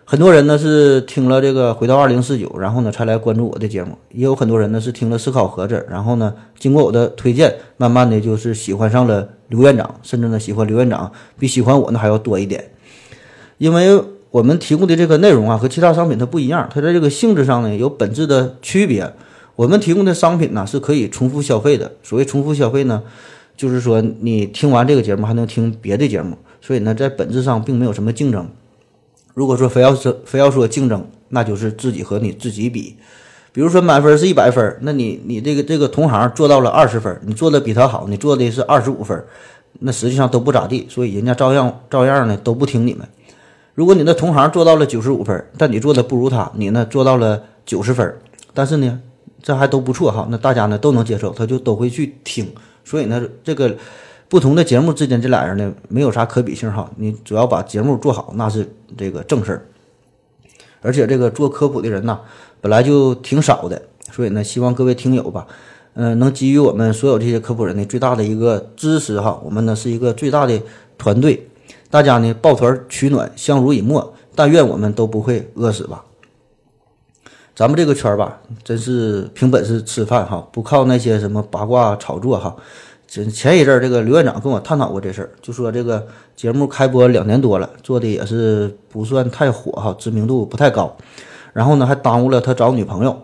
[0.07, 3.97] 很多人呢是听了这个回到二零四九，然后呢才来关注我的节目。
[4.11, 12.71] 也有很多人呢是听了思考盒子，然后呢经过我的推荐，慢慢的就是喜欢上了刘院长，甚至呢喜欢刘院长比喜欢我呢还要多一点。
[13.57, 19.13] 因为我们提供的这个内容啊和其他商品它不一样，它在这个性质上呢有本质的区别。
[19.55, 21.93] 我们提供的商品呢是可以重复消费的。
[22.03, 23.01] 所谓重复消费呢，
[23.55, 28.49] 就是说你听完这个节目还能听别的节目，所以呢在本质上并没有什么竞争。
[29.33, 32.97] 如果说非要说非要说竞争，那就是自己和你自己比。
[33.55, 39.23] 比如说满分是一百分，那你你这个这个同行做到了二十分，你做的比他好，你做的是二十五分，
[39.79, 43.07] 那实际上都不咋地，所以人家照样照样呢都不听你们。
[43.73, 48.13] 如果你的同行做到了九十五分，但你做的不如他，你呢做到了九十分，
[48.53, 48.99] 但是呢
[49.41, 52.45] 这还都不错哈，那大家呢都能接受，他就都会去听。
[52.83, 53.73] 所以呢这个。
[54.27, 56.89] 不同的节目之间，这俩人呢没有啥可比性哈。
[56.97, 59.65] 你主要把节目做好，那是这个正事儿。
[60.81, 62.19] 而且这个做科普的人呐，
[62.65, 63.79] 本来就挺少的。
[64.11, 65.45] 所以呢，希望各位听友吧，
[65.93, 69.39] 嗯、能给予我们所有这些科普人的最大的一个支持哈。
[69.45, 70.59] 我们呢是一个最大的
[70.97, 71.47] 团队，
[71.91, 76.03] 大家呢抱团取暖，相濡以沫，但愿我们都不会饿死吧。
[77.55, 82.55] 咱们这个圈儿吧，真是凭本事吃饭哈，不靠那些什么八卦炒作哈。
[83.07, 90.97] 前前一阵儿，这个刘院长跟我探讨过这事儿，就说这个节目开播两年多了，做的也是不算太火哈，知名度不太高。
[91.55, 93.17] 然后呢，还耽误了他找女朋友。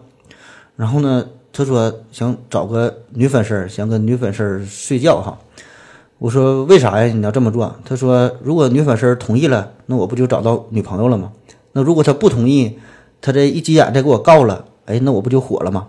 [0.77, 5.37] 然后呢，他说想找个女粉丝，想跟女粉丝睡觉哈。
[6.17, 7.13] 我说为啥呀？
[7.13, 7.75] 你要这么做？
[7.83, 11.33] 他说如果女粉丝同意了，那我不就找到女朋友了吗？
[11.73, 12.79] 那如果他不同意，
[13.19, 15.87] 他这一急眼再给我告了，哎，那我不就火了吗？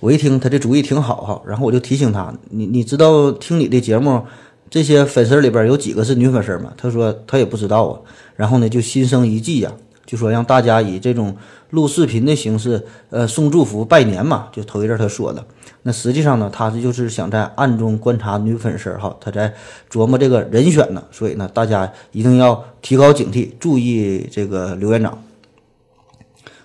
[0.00, 4.20] 我一听他这主意挺好哈，然后我就提醒他，你你知道听你的节目
[4.68, 6.72] 这些粉丝里边有几个是女粉丝吗？
[6.76, 8.00] 他说他也不知道啊。
[8.34, 9.72] 然后呢，就心生一计呀、
[10.14, 11.36] 就说让大家以这种
[11.70, 15.44] 录视频的形式，呃，送祝福拜年嘛，就头一阵他说的。
[15.82, 19.52] 那实际上呢，他这就是想在暗中观察女粉丝哈，他在
[19.90, 21.02] 琢磨这个人选呢。
[21.10, 25.18] 所以呢，大家一定要提高警惕，注意这个刘院长。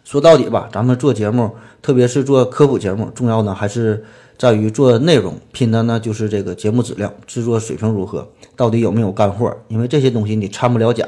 [0.04, 1.50] 说到底吧，咱们做节目，
[1.82, 4.06] 特别是做科普节目，重要呢还是
[4.38, 9.52] 在于做内容，拼的呢就是这个节目质量、制作水平如何，到底有没有干货。
[9.70, 11.04] 因为这些东西你掺不了假，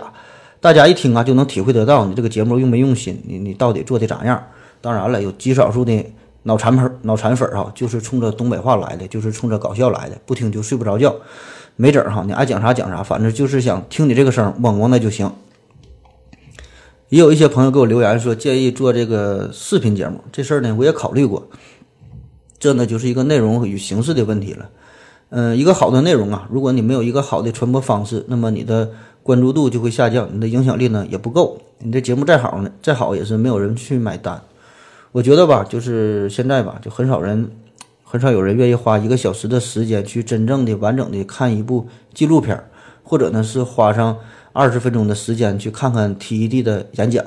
[0.61, 4.41] 大家一听啊就能体会得到你这个节目用没用心，你你到底做的咋样。
[4.79, 6.05] 当然了，有极少数的
[6.43, 11.15] 脑残粉、脑残粉哈，就是冲着东北话来的，就是冲着搞笑来的，不听就睡不着觉。
[11.75, 15.31] 没整哈，你爱讲啥讲啥，反正就是想听你这个声嗡嗡的就行。
[17.09, 21.49] 也有一些朋友给我留言说建议做这个视频节目，这事儿呢我也考虑过，
[22.59, 24.69] 这呢就是一个内容与形式的问题了。
[25.29, 28.91] 嗯、一个好的内容啊，如果你没有一个好的传播方式，那么你的
[29.31, 34.41] 关注度就会下降，你的影响力呢也不够，你这节目再好呢，再好也是没有人去买单。
[35.13, 37.49] 我觉得吧，就是现在吧，就很少人，
[38.03, 42.61] 很少有人愿意花一个小时的时间去真正的完整的看一部纪录片，
[43.03, 44.17] 或者呢是花上
[44.51, 47.23] 二十分钟的时间去看看 TED 的演讲，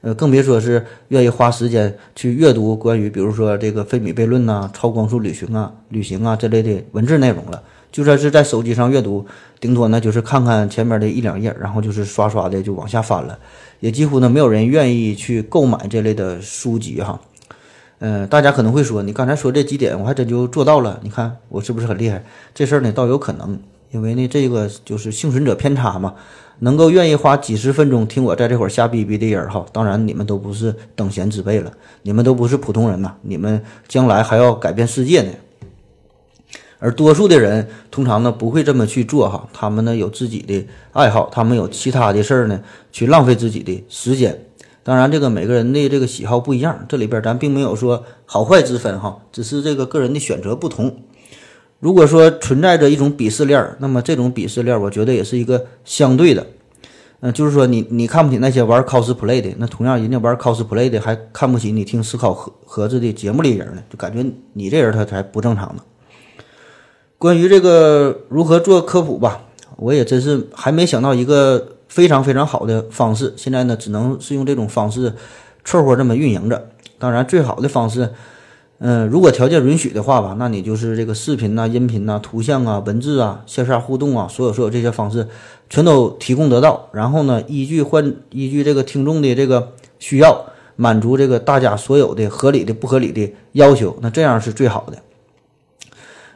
[0.00, 7.62] 呃，更别说是愿意花时间去阅读关于比如说这个费米悖论呐、超光速旅行啊、旅行啊这类的文字内容了。
[7.96, 9.24] 就算是在手机上阅读，
[9.58, 13.38] 顶多呢就是看看前面的一两页，然后就是刷刷的就往下翻了，
[13.80, 17.18] 也几乎呢没有人愿意去购买这类的书籍哈。
[17.98, 21.00] 呃，大家可能会说，你刚才说这几点，我还真就做到了。
[21.02, 22.22] 你看我是不是很厉害？
[22.54, 23.58] 这事儿呢，倒有可能，
[23.90, 26.12] 因为呢，这个就是幸存者偏差嘛。
[26.58, 31.72] 能够愿意花几十分钟听我在这会儿瞎逼逼的人哈，当然你们都不是等闲之辈了，
[32.02, 35.32] 你们都不是普通人呐，你们将来还要改变世界呢。
[36.78, 42.60] 而多数的人通常呢不会这么去做哈，他们呢有自己的爱好，他们有其他的事儿呢
[42.92, 44.38] 去浪费自己的时间。
[44.82, 51.02] 当然，这个每个人的这个喜好不一样，这里边咱并没有说好坏之分哈，只是这个个人的选择不同。
[51.80, 56.46] 如果说存在着一种鄙视链儿，那么这种鄙视链儿，我觉得也是一个相对的。
[57.20, 65.82] 嗯、就是说你你看不起那些玩 cosplay 的，那同样人家玩 cosplay 的还看不起你听思考盒盒子的节目里人呢，就感觉你这人他才不正常呢。
[67.18, 69.40] 关于这个如何做科普吧，
[69.76, 73.32] 我也真是还没想到一个非常非常好的方式。
[73.36, 75.14] 现在呢，只能是用这种方式
[75.64, 76.68] 凑合这么运营着。
[76.98, 78.10] 当然，最好的方式，
[78.80, 85.26] 嗯、如果条件允许的话吧，那你就是这个视频呐、音频呐、图像啊、文字啊、线下互动啊，所有所有这些方式
[85.70, 86.88] 全都提供得到。
[86.92, 90.44] 然后呢，依据换依据这个听众的这个需要，
[90.76, 94.98] 满足这个大家所有的合理的、不合理的要求，那这样是最好的。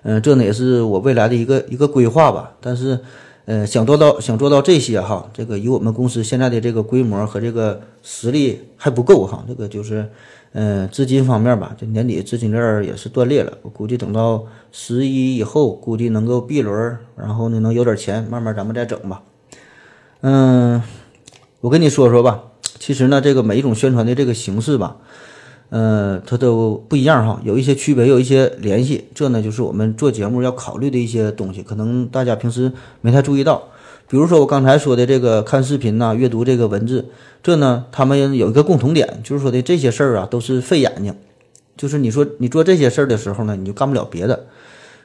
[0.02, 2.54] 嗯、这呢也是我未来的一个一个规划吧。
[2.60, 2.98] 但是，
[3.44, 9.44] 呃，想做到想做到这些哈，这个以我们公司现在的这个规模和这个实力还不够哈。
[9.46, 10.08] 这个就是，
[10.52, 13.58] 呃，资金方面吧，这年底资金链儿也是断裂了。
[13.62, 19.22] 我估计等到十一以后，估计能够 B 轮，然后呢能有点钱，慢慢咱们再整吧。
[20.22, 20.82] 嗯，
[21.60, 22.44] 我跟你说说吧，
[22.78, 24.96] 其实呢，这个每一种宣传的这个形式吧。
[25.70, 29.06] 呃，它都不一样哈，有一些区别，有一些联系。
[29.14, 33.62] 这呢，就是我们做节目要考虑的一些东西，可能大家平时没太注意到。
[34.08, 37.06] 比如说我刚才说的这个看视频呐、阅读这个文字，
[37.42, 41.14] 这呢，他们有一个共同点，就是说的这些事儿啊，都是费眼睛。
[41.76, 44.46] 就是你说你做这些事儿的时候呢，你就干不了别的。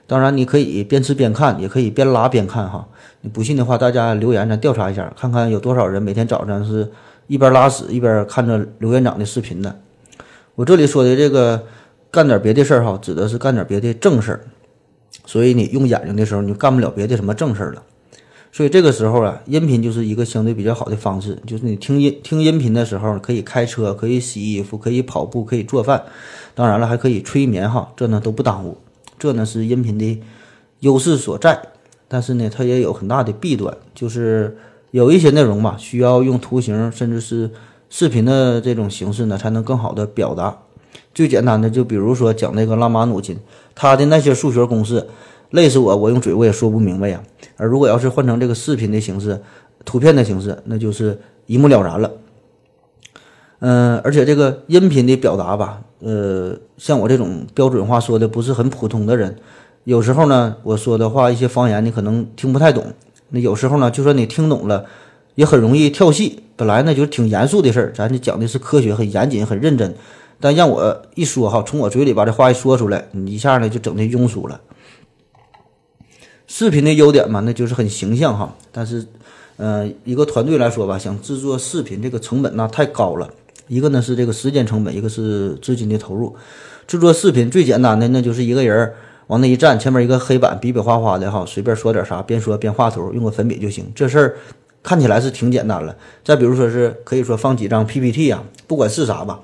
[0.08, 2.88] 当然，你可以边吃边看，也可以边拉边看哈。
[3.22, 6.92] 你不信的话，大家留言咱调查一下，看看有多少人每天早上是
[7.28, 9.80] 一边拉屎一边看着刘院长的视频的。
[10.56, 11.64] 我这里说的这个
[12.10, 14.42] 干点别的事儿哈，指的是干点别的正事儿，
[15.26, 17.84] 所以你用眼睛的时候，你就干不了别的什么正事儿了。
[18.54, 26.02] 所以这个时候啊，音频就是一个相对比较好的方式，就是你听音听音频的时候，可以开车，可以洗衣服，可以跑步，可以做饭，
[26.54, 28.78] 当然了，还可以催眠哈，这呢都不耽误。
[29.20, 30.22] 这呢是音频的
[30.80, 31.62] 优势所在，
[32.08, 34.58] 但是呢，它也有很大的弊端，就是
[34.92, 37.52] 有一些内容吧，需要用图形甚至是
[37.98, 40.58] 视频的这种形式呢，才能更好的表达。
[41.14, 43.38] 最简单的，就比如说讲那个拉马努金，
[43.74, 45.08] 他的那些数学公式，
[45.52, 47.24] 累死我，我用嘴我也说不明白呀。
[47.56, 49.42] 而如果要是换成这个视频的形式、
[49.86, 52.12] 图片的形式，那就是一目了然了。
[53.60, 59.38] 嗯，而且这个音频的表达吧，呃，像我这种标准化说的不是很普通的人，
[59.86, 62.88] 有时候呢，我说的话一些方言你可能听不太懂。
[63.30, 64.84] 那有时候呢，就算你听懂了，
[65.36, 66.42] 也很容易跳戏。
[66.56, 69.96] 本来呢就是挺严肃的事儿，咱这讲的是科学，很严谨，很认真。
[70.40, 74.62] 但让我一说哈，从我嘴里把这话一说出来，你一下呢就整的庸俗了。
[76.48, 78.56] 视频的优点嘛，那就是很形象哈。
[78.72, 79.06] 但是，
[79.58, 83.30] 呃，一个团队来说吧，想制作视频，这个成本那太高了。
[83.68, 86.36] 一个呢是这个时间成本，一个是资金的投入。
[86.86, 88.94] 制作视频最简单的，那就是一个人
[89.28, 93.92] 往那一站，前面一个黑板，比比划划的哈，随便说点啥，边说边画图，用个粉笔就行。
[93.96, 94.38] 这事儿
[94.86, 95.98] 看起来是挺简单了。
[96.24, 99.42] 再比如说是可以说放几张 PPT 啊，不管是啥吧。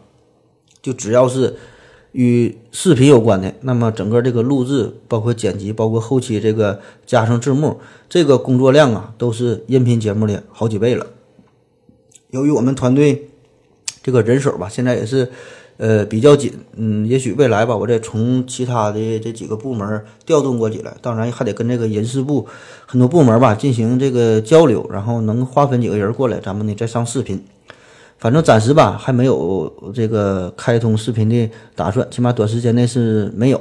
[0.83, 1.55] 就只要是
[2.11, 11.07] 与视频有关的，那么整个这个录制、包括剪辑、包括后期这个加上字幕，这个工作量啊，都是音频节目的好几倍了。
[12.29, 13.29] 由于我们团队
[14.03, 15.31] 这个人手吧，现在也是
[15.81, 22.47] 呃比较紧，嗯，也许未来吧，我再从其他的这几个部门调动过起来，当然还得跟这个人事部
[22.85, 27.43] 很多部门吧进行这个交流，然后能划分几个人过来，咱们呢再上视频。
[28.19, 33.59] 反正暂时吧，还没有这个开通视频的打算，起码短时间内是没有。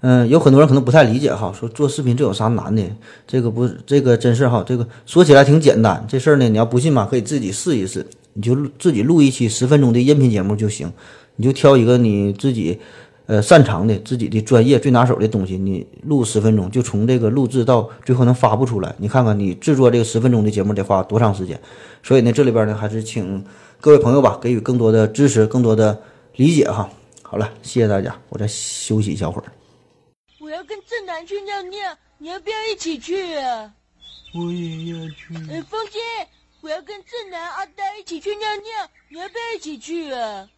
[0.00, 2.82] 嗯，有很多人可能不太理解哈，说做视频这有啥难的？
[3.24, 6.04] 这个不，这个真事哈，这个说起来挺简单。
[6.08, 8.04] 这事儿呢，你要不信嘛，可以自己试一试，
[8.34, 10.92] 你就自己录一期十分钟的音频节目就行，
[11.36, 12.80] 你就挑一个你自己。
[13.26, 21.58] 呃，擅长的自己的专业最拿手的东西，你录十分钟，就从这个录制到最后能发布出来，你看看你制作这个十分钟的节目得花多长时间？
[22.02, 23.42] 所以呢，这里边呢还是请
[23.80, 26.02] 各位朋友吧，给予更多的支持，更多的
[26.34, 26.90] 理解哈。
[27.22, 29.44] 好了，谢谢大家，我再休息一小会儿。
[30.40, 31.78] 我要跟正南去尿尿，
[32.18, 33.72] 你要不要一起去啊？
[34.34, 35.32] 我也要去。
[35.48, 36.00] 哎，风姐，
[36.62, 40.48] 我要跟正南、阿呆一起去尿尿，你要不要一起去啊？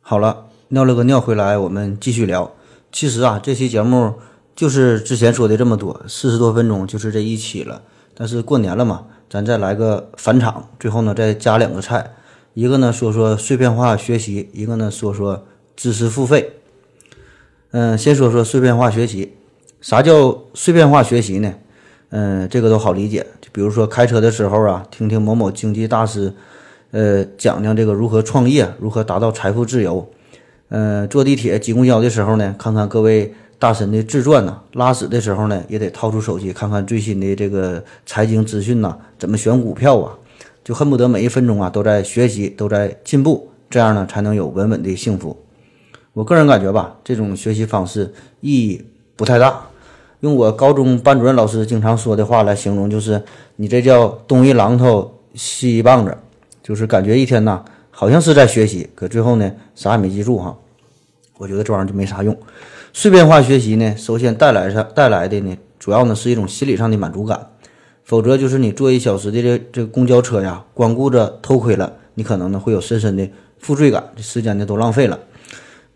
[0.00, 2.50] 好了，尿了个尿回来，我们继续聊。
[2.90, 4.14] 其实啊，这期节目
[4.56, 7.82] 就是之前说的这么多，四十多分钟就是这一期了。
[8.14, 12.14] 但是过年了嘛，咱再来个返场，最后呢再加两个菜，
[12.54, 16.54] 一个呢说说碎片化学习，一个呢说说知识付费。
[17.72, 19.36] 嗯，先说说碎片化学习，
[19.82, 21.54] 啥叫碎片化学习呢？
[22.14, 26.32] 嗯，这个都好理解，就比如说开车的时候啊，听听某某经济大师。
[26.90, 30.06] 呃，讲讲这个如何创业，如何达到财富自由。
[30.68, 40.12] 呃，坐地铁挤公交的时候呢，看看各位大神的自传呐；拉屎的时候呢，也得掏出手机看看最新的这个财经资讯呐，怎么选股票啊，
[40.62, 45.34] 就恨不得每一分钟啊都在学习，都在进步，这样呢才能有稳稳的幸福。
[46.12, 48.84] 我个人感觉吧，这种学习方式意义
[49.16, 49.71] 不太大。
[50.22, 53.20] 用我高中班主任老师经常说的话来形容，就是
[53.56, 56.16] 你这叫东一榔头西一棒子。
[56.62, 60.56] 就是感觉一天呐，好像是在学习，可最后呢，啥也没记住哈。
[61.38, 62.36] 我觉得这玩意儿就没啥用。
[62.92, 67.48] 碎片化学习呢，首先带来上带来的呢，主要呢是一种心理上的满足感。
[68.04, 75.18] 否则就是你坐一小时的这这公交车呀，光顾着偷窥了，你可能呢会有深深的负罪感，这时间呢都浪费了。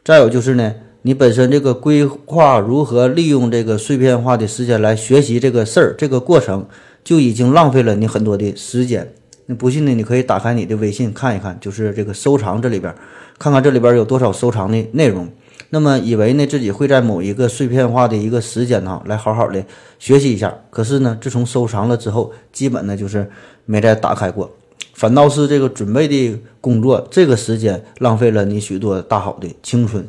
[0.05, 0.75] 再有就是呢，
[1.07, 6.67] 你本身这个规划如何利用这个碎片化的时间来学习这个事儿，这个过程
[7.05, 9.15] 就已经浪费了你很多的时间。
[9.47, 9.95] 那不信呢？
[9.95, 12.93] 你可以打开你的微信看一看，就是这个收藏这里边，
[13.39, 15.29] 看看这里边有多少收藏的内容。
[15.71, 19.65] 那么以为呢自己会在某一个碎片化的一个时间呢，来好好的
[20.01, 20.53] 学习一下。
[20.71, 23.31] 可是呢，自从收藏了之后，基本呢就是
[23.65, 24.51] 没再打开过，
[24.95, 30.05] 反倒是这个准备的工作，这个时间浪费了你许多大好的青春。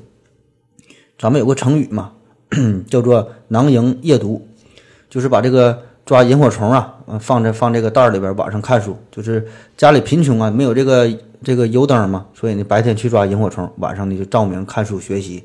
[1.18, 2.14] 咱们有个成语嘛，
[2.88, 4.48] 叫做囊萤夜读，
[5.10, 5.84] 就是把这个。
[6.08, 8.98] 抓萤火虫啊，放在放这个袋里边，晚上看书。
[9.12, 9.46] 就是
[9.76, 11.06] 家里贫穷啊，没有这个
[11.44, 15.44] 这个油灯嘛，所以你白天去抓萤火虫，晚上你就照明看书学习。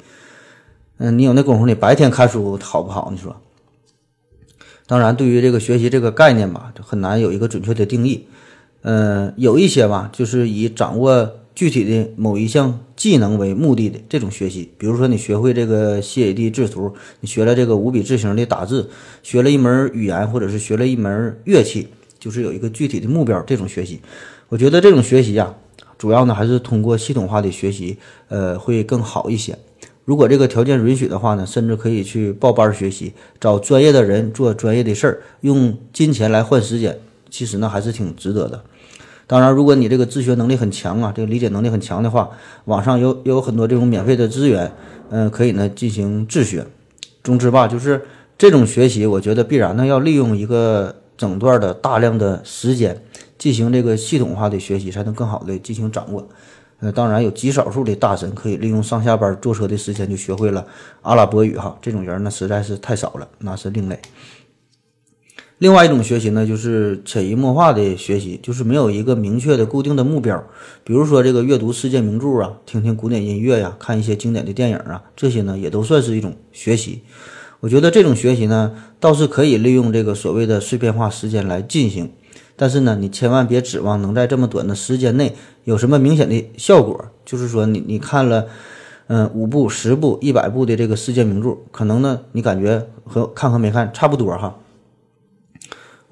[0.99, 3.09] 嗯，你有那功夫，你白天看书好不好？
[3.11, 3.35] 你说。
[4.87, 8.29] 当然，对于这个学习这个概念吧，就很难有一个准确的定义。
[8.83, 18.89] 嗯，有一些吧，就是以掌握具体的某一项技能为目的的这种学习，比如说你学会这个 CAD 制图，你学了这个五笔字形的打字，
[19.23, 21.89] 学了一门语言，或者是学了一门乐器，
[22.19, 24.01] 就是有一个具体的目标，这种学习，
[24.49, 25.55] 我觉得这种学习呀，
[25.99, 27.99] 主要呢还是通过系统化的学习，
[28.29, 29.57] 呃，会更好一些。
[30.05, 36.99] 如果这个条件允许的话呢，甚至可以去报班学习，找专业的人做专业的事儿，用金钱来换时间，
[37.31, 38.65] 其实呢还是挺值得的。
[39.33, 42.29] 当然，如果你这个自学能力很强啊，这个理解能力很强的话，
[42.67, 44.71] 网上有有很多这种免费的资源，
[45.09, 46.67] 嗯，可以呢进行自学。
[47.25, 48.03] 总之吧，就是
[48.37, 53.03] 这种学习，我觉得必然呢要利用一个整段的大量的时间
[53.39, 56.29] 进行这个系统化的学习，才能更好的进行掌握。
[56.81, 60.67] 呃，当然有极少数的大神可以利用上下班坐车的时间就学会了
[61.01, 63.99] 阿拉伯语哈，这种人呢实在是太少了，那是另类。
[65.63, 70.45] 另外一种学习呢，就是潜移默化的学习，就是没有一个明确的固定的目标。
[70.83, 77.03] 比如说这个阅读世界名著啊，听听古典音乐呀，看一些经典的电影啊，这些呢也都算是一种学习。
[77.61, 82.11] 我觉得这种学习呢，倒是可以利用这个所谓的碎片化时间来进行。
[82.57, 87.05] 但是呢，你千万别指望能在这么短的时间内有什么明显的效果。
[87.25, 88.49] 就是说，你你看了，
[89.07, 94.59] 嗯，五部、十部、一百部的这个世界名著，可能呢，你感觉和看和没看差不多哈。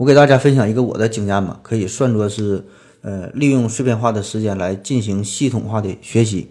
[0.01, 2.65] 我给大家分享一个我的经验吧，可以算作是，
[3.03, 6.49] 呃，利用碎片化的时间来进行系统化的学习。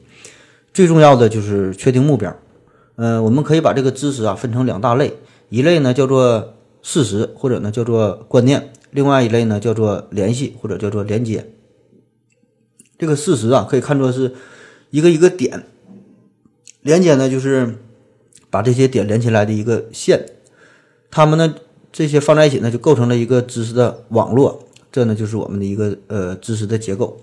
[0.71, 2.37] 最重要的就是确定目标。
[2.97, 5.13] 嗯，我们可以把这个知识啊分成两大类，
[5.49, 8.71] 一类呢叫做事实，或者呢叫做观念。
[8.91, 11.49] 另外一类呢，叫做联系或者叫做连接。
[12.99, 14.35] 这个事实啊，可以看作是
[14.91, 15.63] 一个一个点，
[16.83, 17.77] 连接呢就是
[18.51, 20.23] 把这些点连起来的一个线，
[21.09, 21.55] 它们呢
[21.91, 24.65] 这些放在一起呢，就构成了一个知识的网络。
[24.91, 27.17] 这呢就是我们的一个呃知识的结构。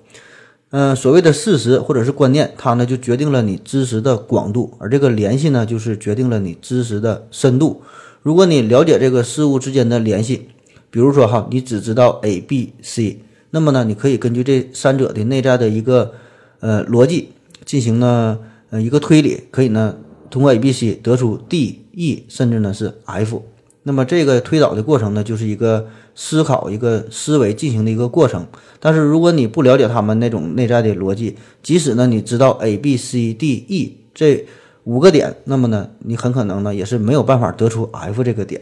[0.70, 7.82] 嗯，所谓的事实或者是观念，它呢就决定了你知识的广度，而这个联系呢，就是决定了你知识的深度。
[8.22, 10.48] 如果你了解这个事物之间的联系，
[10.90, 16.12] 比如说哈，你只知道 A、B、C，那么呢，你可以根据这三者的内在的一个
[16.58, 17.30] 呃逻辑
[17.64, 18.38] 进行呢
[18.70, 19.96] 呃一个推理，可以呢
[20.30, 23.42] 通过 A、B、C 得出 D、E，甚至呢是 F。
[23.86, 28.44] 那么这个推导的过程呢，就是一个思考、一个思维进行的一个过程。
[28.80, 34.44] 但是如果你不了解他们那种内在的逻辑，即使呢你知道 A、B、C、D、E 这
[34.82, 38.60] 五个点，那么呢你很可能呢也是没有办法得出 F 这个点，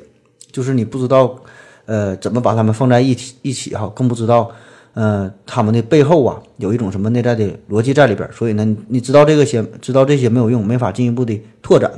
[0.53, 1.41] 就是你不知道。
[1.87, 3.87] 呃，怎么把它们放在一起一起哈？
[3.95, 4.51] 更不知道，
[4.95, 8.27] 呃，他们的背后啊，有一种什么内在的逻辑在里边。
[8.33, 11.93] 所以呢，你知道这个些，知道这些没有用，没法进一步的拓展。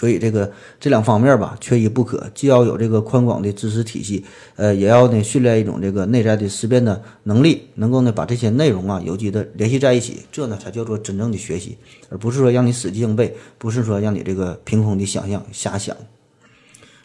[0.00, 2.26] 所以这个这两方面吧，缺一不可。
[2.34, 4.24] 既要有这个宽广的知识体系，
[4.56, 11.76] 呃，也要呢训练一种这个内在的思辨的能力，能够呢把这些内容啊有机的联系在一起，这呢才叫做真正的学习，
[12.08, 15.94] 而不是说让你死记硬背，不是说让你这个凭空的想象瞎想。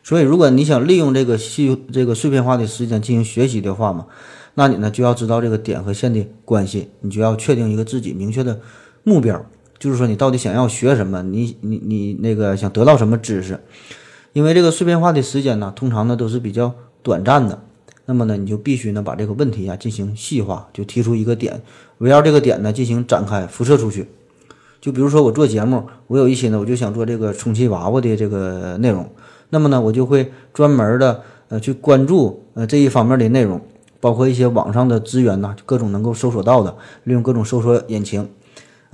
[0.01, 4.05] 所以，如果你想利用这个细这个碎片化的时间进行学习的话嘛，
[4.53, 8.61] 那你呢就要知道这个点和线的关系，你就要确定一个自己明确的
[9.03, 9.45] 目标，
[9.79, 13.59] 就是说你到底想要学什么，你你你那个想得到什么知识。
[14.33, 17.61] 因为这个碎片化的时间呢，通常呢都是比较短暂的，
[18.05, 21.61] 那么呢你就必须呢把这个问题啊进行细化，就提出一个点，
[21.99, 24.07] 围绕这个点呢进行展开辐射出去。
[24.81, 29.09] 就比如说我做节目，我有一些呢我就想做这个充气娃娃的这个内容。
[29.49, 33.61] 那么呢，我就会专门的呃去关注呃这一方面的内容，
[34.01, 38.27] 包括一些网上的资源呐，各种能够搜索到的，利用各种搜索引擎，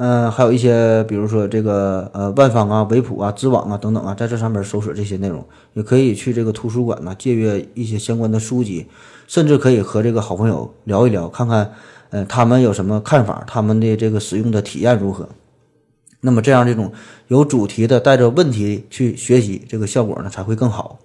[0.03, 8.87] 嗯，还有一些比如说这个呃万方啊、维普啊、知网啊等等啊，在这上面搜索这些内容，也可以去这个图书馆呢借阅一些相关的书籍，
[9.27, 11.71] 甚至可以和这个好朋友聊一聊，看看
[12.09, 15.29] 呃他们有什么看法，他们的这个使用的体验如何。
[16.21, 16.91] 那么这样这种
[17.27, 20.97] 有主题的带着问题去学习，这个效果呢才会更好。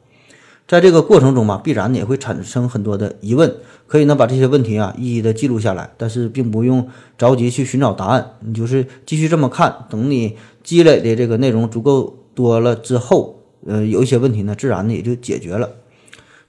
[0.66, 3.54] 在这个过程中嘛，必然也会产生很多的疑问，
[3.86, 15.70] 可以呢把这些问题啊一一的记录下来，但是并不用着急去寻找答案，你就是继续这么看，等你积累的这个内容足够多了之后，呃，有一些问题呢自然的也就解决了。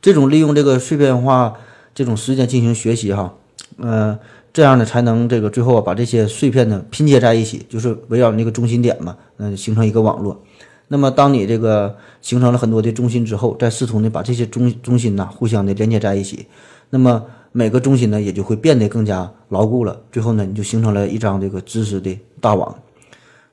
[0.02, 1.54] 这种利用这个碎片化
[1.94, 3.36] 这种时间进行学习哈，
[3.78, 4.18] 呃。
[4.54, 10.42] 这样呢，才能这个最后啊，把这些碎片呢拼接在一起，就是围绕那个中心点嘛，嗯，形成一个网络。
[10.90, 16.48] 那么，当你这个形成了很多的中心之后，再试图呢把这些中中心呢互相的连接在一起，
[16.90, 20.00] 那么每个中心呢也就会变得更加牢固了。
[20.12, 22.76] 最后呢，你就形成了一张这个知识的大网。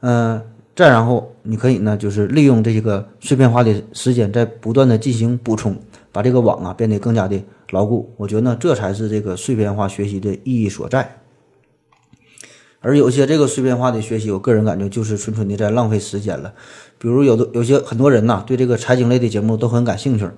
[0.00, 0.40] 嗯，
[0.76, 5.76] 再然后你可以呢，就是利用这个碎片化的时间，在不断的进行补充，
[6.12, 7.42] 把这个网啊变得更加的。
[7.70, 11.23] 牢固，我觉得呢，这才是这个碎片化学习的意义所在。
[12.84, 16.52] 而有些这个碎片化的学习，我个人感觉就是纯纯的在浪费时间了。
[16.98, 20.28] 比如有的有些很多人呐，对这个财经类的节目都很感兴趣。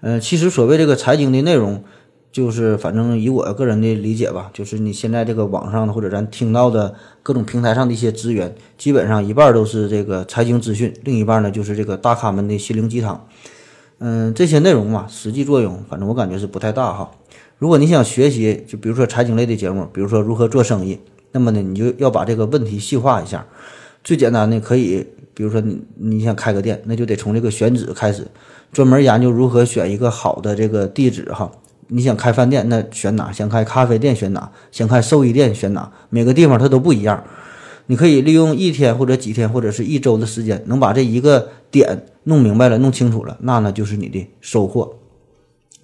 [0.00, 1.82] 呃，其实所谓这个财经的内容，
[2.30, 13.26] 就是反正以我个人的理解吧，就是你现在这个网上的或者咱听到的各种平台上的一些资源，基本上一半都是这个财经资讯，另一半呢就是这个大咖们的心灵鸡汤。
[13.98, 17.10] 嗯，这些内容嘛，实际作用反正我感觉是不太大哈。
[17.58, 20.98] 如果你想学习，就比如说财经类的节目，比如说如何做生意，
[21.32, 23.46] 那么呢，你就要把这个问题细化一下。
[24.04, 28.26] 最简单的可以，比如说你你想开个店，那就得从这个选址开始。
[28.72, 31.52] 专门研究如何选一个好的这个地址哈，
[31.88, 33.30] 你想开饭店那选哪？
[33.30, 34.50] 想开咖啡店选哪？
[34.70, 35.92] 想开寿衣店选哪？
[36.08, 37.22] 每个地方它都不一样。
[37.86, 44.96] 你可以利用一天或者几天或者是一周的时间，能把这一个点弄明白了、弄清楚了，那呢就是你的收获。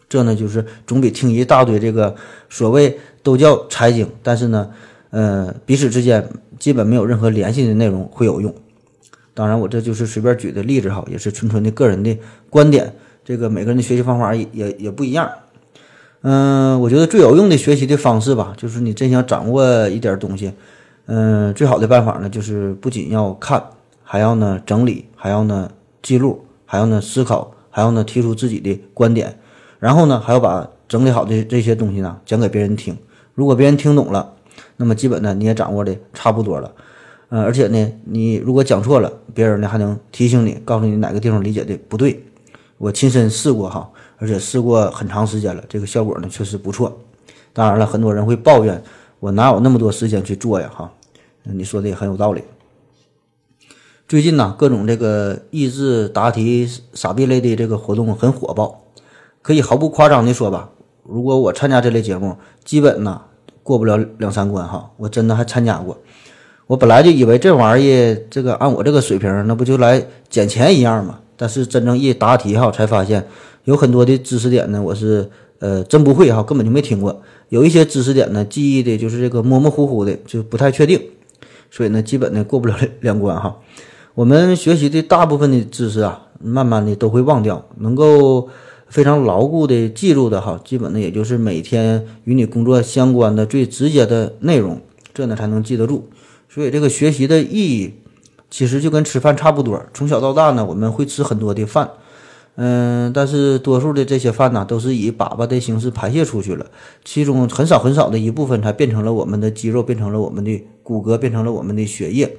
[0.09, 2.16] 这呢就是总比听一大堆这个
[2.49, 4.70] 所谓都叫财经，但是呢，
[5.11, 6.28] 呃，彼此之间
[6.59, 8.54] 基本没有任何联系的内容会有用。
[9.34, 12.18] 当然，我这就是随便举的例子哈，也是纯纯的个人的
[12.50, 12.92] 观点。
[13.24, 15.30] 这个每个人的学习方法也也也不一样。
[16.22, 20.52] 嗯，我觉得最有用的学习的方式吧，就是你真想掌握一点东西，
[21.06, 23.62] 嗯，最好的办法呢，就是不仅要看，
[24.02, 25.70] 还要呢整理，还要呢
[26.02, 29.38] 记录，还要呢思考，还要呢提出自己的观点，
[29.78, 32.96] 然后呢还要把整理好的这些东西呢讲给别人听。
[33.34, 34.34] 如果别人听懂了，
[34.79, 36.72] 那么基本呢你也掌握的差不多了。
[37.29, 42.24] 嗯，而且呢，你如果讲错了，别人呢还能提醒你，告诉你哪个地方理解的不对。
[42.79, 46.99] 我亲身试过哈，而且试过很长时间了，这个效果呢确实不错。
[47.53, 48.83] 当然了，很多人会抱怨
[49.20, 50.91] 我哪有那么多时间去做呀哈。
[51.43, 52.43] 你说的也很有道理。
[54.07, 58.85] 最近呢，各种这个益智答题傻逼类的这个活动很火爆，
[59.43, 60.70] 可以毫不夸张的说吧，
[61.03, 63.20] 如果我参加这类节目，基本呢
[63.69, 64.91] 过不了两三关哈。
[64.97, 65.95] 我真的还参加过。
[66.66, 71.19] 我本来就以为这玩意儿，这个按我这个水平，那不就来捡钱一样吗？
[71.37, 73.27] 但是真正一答题哈，才发现
[73.64, 77.21] 有很多的知识点呢，我是呃真不会哈，根本就没听过。
[77.51, 80.99] 有一些知识点呢，记忆的就是这个模模糊糊的，就不太确定，
[81.71, 83.55] 所以呢，基本呢过不了两关哈。
[84.14, 88.49] 我们学习的大部分的知识啊，慢慢的都会忘掉，能够
[88.89, 94.80] 非常牢固的记住的哈，基本呢也就是每天与你工作相关的最直接的内容，
[95.12, 96.09] 这呢才能记得住。
[96.49, 97.95] 所以这个学习的意义，
[98.51, 99.82] 其实就跟吃饭差不多。
[99.93, 101.91] 从小到大呢，我们会吃很多的饭，
[102.57, 106.64] 嗯，但是多数的这些饭呢，都是以粑粑的形式排泄出去了，
[107.05, 112.39] 其中很少很少的一部分才变成了我们的肌肉，变成了我们的骨骼，变成了我们的血液。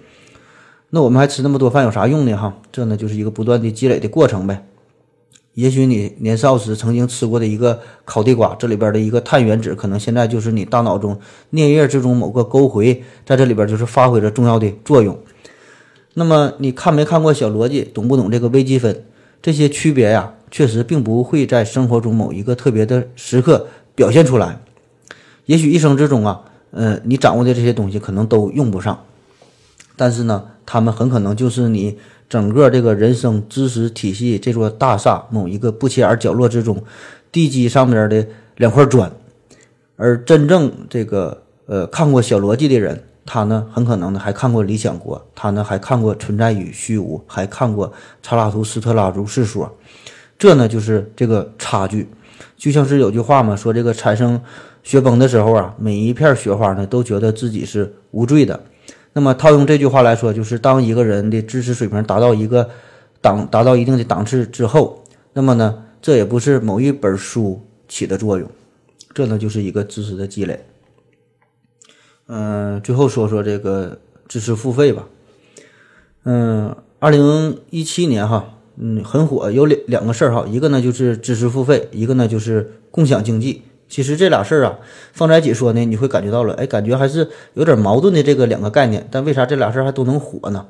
[0.89, 2.35] 那我们还吃那么多饭有啥用呢？
[2.35, 4.65] 哈，这呢就是一个不断的积累的过程呗。
[5.59, 11.19] 也许你年少时曾经吃过的一个烤地瓜，这里边的一个碳原子，可能现在就是你大脑中
[11.51, 15.19] 颞叶之中某个沟回，在这里边就是发挥着重要的作用。
[16.13, 19.03] 那么你看没看过小逻辑，懂不懂这个微积分？
[19.41, 24.61] 这些区别呀，确实并不会在生活中某一个特别的时刻表现出来。
[25.45, 26.41] 也许一生之中啊，
[26.71, 29.03] 呃，你掌握的这些东西可能都用不上，
[29.97, 31.97] 但是呢，他们很可能就是你。
[32.29, 36.81] 整个这个人生知识体系这座大厦某一个不起眼角落之中，
[37.31, 38.25] 地基上面的
[38.57, 39.11] 两块砖，
[39.95, 49.75] 而真正这个呃看过小逻辑的人，他呢很可能呢还看过《理想国》，他呢还看过《存在与虚无》，还看过查拉图斯特拉如是说，
[50.37, 52.07] 这呢就是这个差距。
[52.55, 54.39] 就像是有句话嘛，说这个产生
[54.83, 58.59] 雪崩的时候啊，每一片雪花呢都觉得自己是无罪的。
[59.19, 62.69] 那么套用这句话来说，就是当一个人的知识水平达到一个
[63.19, 65.03] 档，达到一定的档次之后，
[65.33, 68.49] 那么呢，这也不是某一本书起的作用，
[69.13, 70.63] 这呢就是一个知识的积累。
[72.27, 73.99] 嗯，最后说说这个
[74.29, 75.05] 知识付费吧。
[76.23, 83.63] 嗯，二零一七年哈，嗯，很火，有两两个事儿哈，一个呢就是知识付费，一个呢就是共享经济。
[83.89, 84.77] 其实这俩事儿啊，
[85.11, 89.05] 放在一起说呢，你会感觉到了，哎，感觉还是有点矛盾的这个两个概念。
[89.09, 90.67] 但为啥这俩事儿还都能火呢？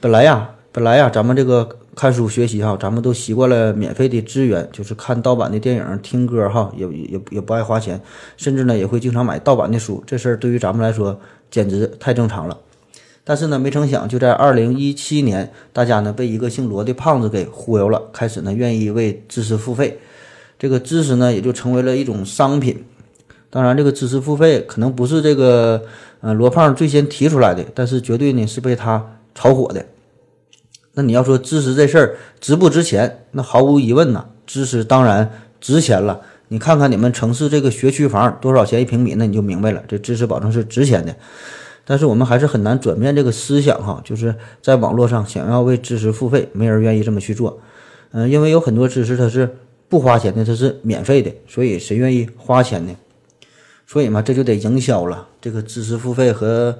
[0.00, 8.00] 本来呀，本来呀，咱们这个看书学习哈，咱们都习惯了免费的资源，就是看盗版的电影、听歌哈，也也也不爱花钱，
[8.36, 10.02] 甚至呢也会经常买盗版的书。
[10.04, 11.20] 这事儿对于咱们来说
[11.50, 12.58] 简直太正常了。
[13.22, 20.00] 但是呢，没成想就在二零一七年，大家呢被一个姓罗的胖子给忽悠了，开始呢愿意为知识付费。
[20.60, 22.84] 这个知识呢，也就成为了一种商品。
[23.48, 25.82] 当然，这个知识付费可能不是这个
[26.20, 29.86] 呃罗胖最先提出来的，但是绝对呢是被他炒火的。
[30.92, 33.24] 那你要说知识这事儿值不值钱？
[33.30, 35.30] 那毫无疑问呐，知识当然
[35.62, 36.20] 值钱了。
[36.48, 41.16] 你看看你们城市这个学区房多少钱一平米，那你就明白了，这知识保证是值钱的。
[41.86, 47.58] 但是我们还是很难转变这个思想哈，就是在网络上想要为知识付费，没人愿意这么去做。
[48.12, 49.56] 嗯、因为有很多知识它是
[49.90, 52.96] 不花钱的，它是免费的，所以谁愿意花钱呢？
[53.86, 55.26] 所以嘛，这就得营销了。
[55.40, 56.78] 这个知识付费和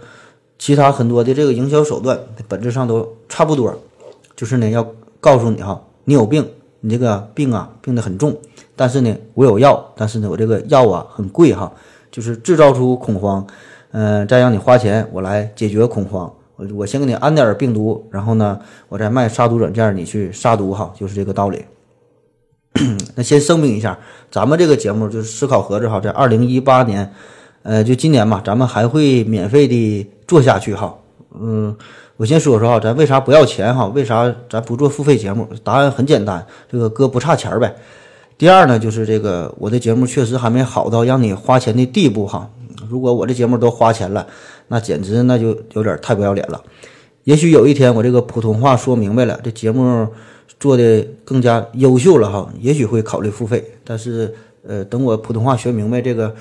[0.60, 3.74] 其他很多的这个营销手段本质上都差不多，
[4.36, 4.86] 就是呢要
[5.18, 6.48] 告诉你哈，你有病，
[6.78, 8.38] 你这个病啊病得很重，
[8.76, 11.72] 但是呢我有药，但是呢我这个药啊很贵哈，
[12.12, 13.44] 就是制造出恐慌，
[13.90, 16.32] 嗯、再让你花钱，我来解决恐慌。
[16.54, 21.64] 我我先给你安点病毒，然后呢我再卖杀毒软件，你去杀毒哈，就是这个道理。
[23.16, 23.98] 那先声明一下，
[24.30, 27.12] 咱们这个节目就是思考盒子哈，在二零一八年，
[27.62, 30.94] 呃，就今年嘛，咱们还会免费的做下去哈。
[31.38, 31.76] 嗯，
[32.16, 33.86] 我先说说哈，咱为啥不要钱哈？
[33.86, 35.48] 为啥咱不做付费节目？
[35.64, 37.74] 答案很简单，这个哥不差钱呗。
[38.38, 42.48] 第二呢，就是这个我的节目确实还没好到让你花钱的地步哈。
[42.88, 44.26] 如果我这节目都花钱了，
[44.68, 46.62] 那简直那就有点太不要脸了。
[47.24, 50.08] 也许有一天我这个普通话说明白了，这节目
[50.60, 53.64] 做的更加优秀了哈，也许会考虑付费。
[53.82, 54.32] 但是
[54.62, 56.32] 呃，等我普通话学明白，这个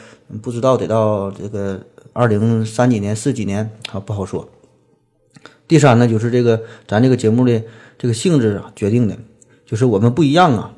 [0.42, 1.80] 不知道得到这个
[2.14, 4.48] 二零三几年、四几年啊，不好说。
[5.68, 7.64] 第三呢，就是这个咱这个节目的
[7.98, 9.16] 这个性质啊决定的，
[9.66, 10.74] 就是我们不一样啊。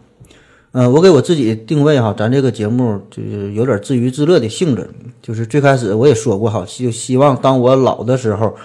[0.74, 4.90] 呃，我给我自己定位哈，咱这个节目就是有点自娱自乐的性质。
[5.22, 8.56] 就是最开始我也说过哈，就希望当我老的时候，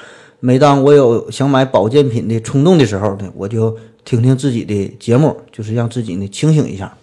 [0.40, 6.96] 每当我有想买保健品的冲动的时候呢，我就听听自己的节目，就是让自己呢清醒一下。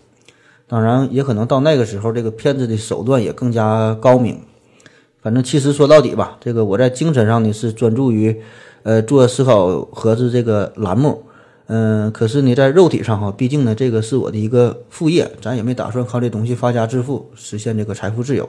[0.68, 4.40] 当然，也可能到那个时候，这个骗子的手段也更加高明。
[5.22, 8.42] 反正其实说到底吧，这个我在精神上呢是专注于，
[8.84, 11.24] 呃，做思考盒子这个栏目。
[11.68, 18.48] 嗯，可是呢，在肉体上哈，毕竟呢，这个是我的一个副业，咱也没打算靠这东西发家致富，实现这个财富自由。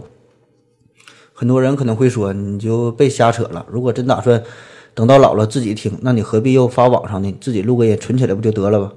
[1.32, 3.66] 很多人可能会说，你就别瞎扯了。
[3.68, 4.40] 如果真打算
[4.94, 7.34] 等到老了自己听，那你何必又发网上呢？
[7.40, 8.92] 自己录个音存起来不就得了吧？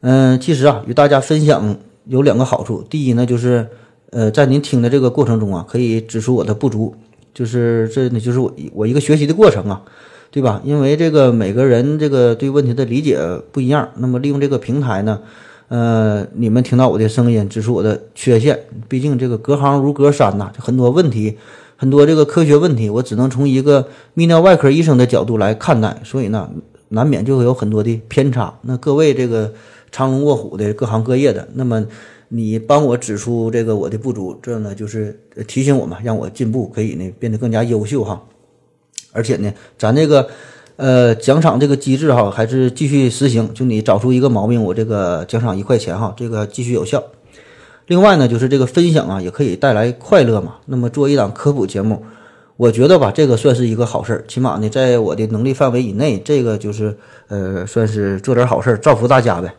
[0.00, 1.76] 嗯，其实啊，与大家分享
[2.06, 2.82] 有两个好处。
[2.90, 3.68] 第一呢，就是
[4.10, 6.94] 呃，在您听的这个过程中啊，可以指出我的不足，
[7.32, 9.82] 就是这呢，就是我我一个学习的过程啊。
[10.28, 10.60] 对吧？
[10.64, 13.18] 因为这个每个人这个对问题的理解
[13.52, 15.20] 不一样，那么利用这个平台呢，
[15.68, 18.58] 呃，你们听到我的声音，指出我的缺陷。
[18.86, 21.38] 毕竟这个隔行如隔山呐，很多问题，
[21.76, 26.50] 很多这个科学问题，我只能从一个泌尿外科医生的角度来看待，所以呢，
[26.88, 28.54] 难免就会有很多的偏差。
[28.62, 29.52] 那各位这个
[29.92, 31.86] 藏龙卧虎的各行各业的，那么
[32.28, 38.22] 你帮我指出这个我的不足，这呢就是提醒我嘛，让我进步，可以呢变得更加优秀哈。
[39.12, 40.28] 而且呢，咱这个
[40.76, 43.52] 呃奖赏这个机制哈，还是继续实行。
[43.54, 47.02] 就你找出一个毛病，我这个奖赏一块钱哈，这个继续有效。
[47.86, 50.56] 另外呢，就是这个分享啊，也可以带来快乐嘛。
[50.66, 52.02] 那么做一档科普节目，
[52.56, 54.24] 我觉得吧，这个算是一个好事儿。
[54.26, 56.96] 起码呢，在我的能力范围以内，这个就是
[57.28, 59.54] 呃，算是做点好事儿，造福大家呗。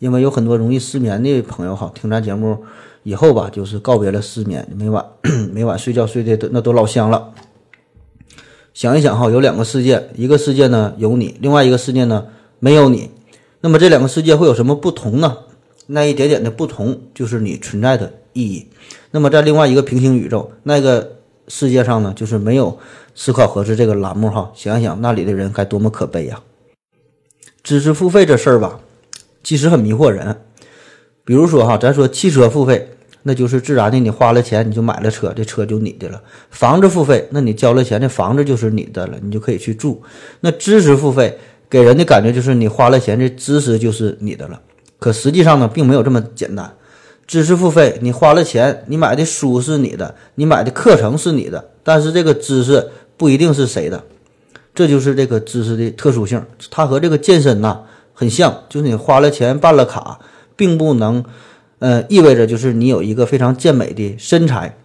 [0.00, 2.58] 因为有很多容易失眠的朋友哈，听咱节目
[3.02, 5.04] 以后吧，就是告别了失眠，每晚
[5.52, 7.32] 每晚睡觉睡的都那都老香了。
[8.74, 12.26] 想一想哈，有两个世界，一个世界呢有你，另外一个世界呢
[12.58, 13.10] 没有你。
[13.60, 15.36] 那么这两个世界会有什么不同呢？
[15.90, 18.66] 那一点点的不同就是你存在的意义。
[19.10, 21.16] 那么在另外一个平行宇宙，那个
[21.48, 22.78] 世界上呢，就是没有
[23.14, 24.52] 思考盒子这个栏目哈。
[24.54, 26.40] 想想那里的人该多么可悲呀！
[27.62, 28.80] 知识付费这事儿吧，
[29.42, 30.40] 其实很迷惑人。
[31.24, 32.88] 比如说哈，咱说汽车付费。
[33.22, 36.22] 那就是自然的，你花了钱你就买了车，这车就你的了。
[36.48, 40.02] 房子付费，那你交了钱，这房子就是你的了，你就可以去住。
[40.40, 41.36] 那知识付费
[41.68, 44.58] 给人的感觉就是你花了钱，这知识就是你的了。
[45.00, 46.72] 可实际上呢，并没有这么简单。
[47.26, 54.04] 知识付费，你花了钱，你买的书是你的，你买的课程是你的，但是这个知识不一定是谁的。
[54.72, 56.40] 这就是这个知识的特殊性，
[56.70, 57.80] 它和这个健身呐
[58.14, 60.20] 很像，就是你花了钱办了卡，
[60.54, 61.24] 并不能。
[61.78, 64.76] 呃，意味着就是你有一个非常健美的身材，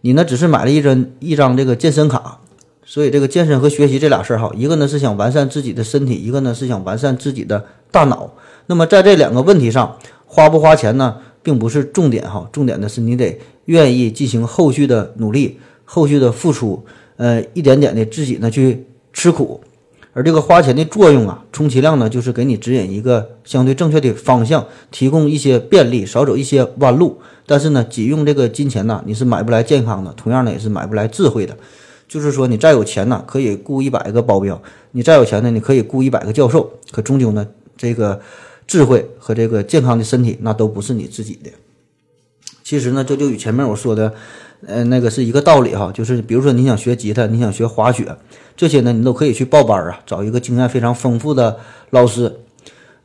[0.00, 2.40] 你呢只是买了一张一张这个健身卡，
[2.84, 8.32] 所以这个健身和学习这俩事儿哈，一个呢是想完善自己的身体，一个呢是想完善自己的大脑。
[8.70, 16.80] 那么在这两个问题上，花不花钱呢，并不是重点哈，重点的是你得愿意进行后续的努力，后续的付出，
[17.16, 19.60] 呃，一点点的自己呢去吃苦。
[20.12, 27.18] 而这个花钱的作用啊，充其量呢就是给你指引一个相对正确的方向，提供一些便利，少走一些弯路。
[27.46, 31.56] 但是呢，仅用这个金钱呢，你是买不来健康的，同样呢也是买不来智慧的。
[32.06, 34.54] 就是说，你再有钱呢，可以雇一百个保镖；
[34.92, 36.70] 你再有钱呢，你可以雇一百个教授。
[36.92, 37.44] 可终究呢，
[37.76, 38.20] 这个
[38.70, 41.50] 智慧和这个健康的身体，那都不是你自己的。
[42.62, 44.14] 其实呢，这就与前面我说的，
[44.64, 45.90] 呃，那个是一个道理哈。
[45.92, 48.16] 就是比如说你想学吉他，你想学滑雪，
[48.56, 51.58] 这些呢，你都可以去报班啊，找一个经验非常丰富的
[51.90, 52.36] 老师，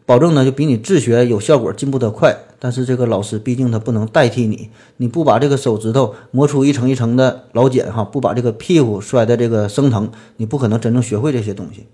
[0.05, 2.37] 保证呢就比你自学有效果，进步得快。
[2.59, 11.85] 但是这个老师毕竟他不能代替你，你不把这个手指头磨出一层一层的老茧哈，不把这个屁股摔的这个生疼，你不可能真正学会这些东西。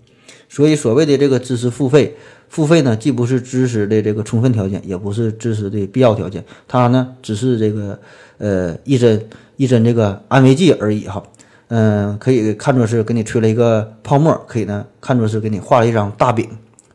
[0.51, 2.13] 所以所谓的这个知识付费，
[2.49, 7.97] 付费呢，既不是知识的这个充分条件，也不是知识的必要条件，它呢只是这个
[8.37, 9.25] 呃一针
[9.55, 11.23] 一针这个安慰剂而已哈。
[11.69, 16.45] 嗯，可以看作是给你吹了一个泡沫，可以呢看作是给你画了一张大饼，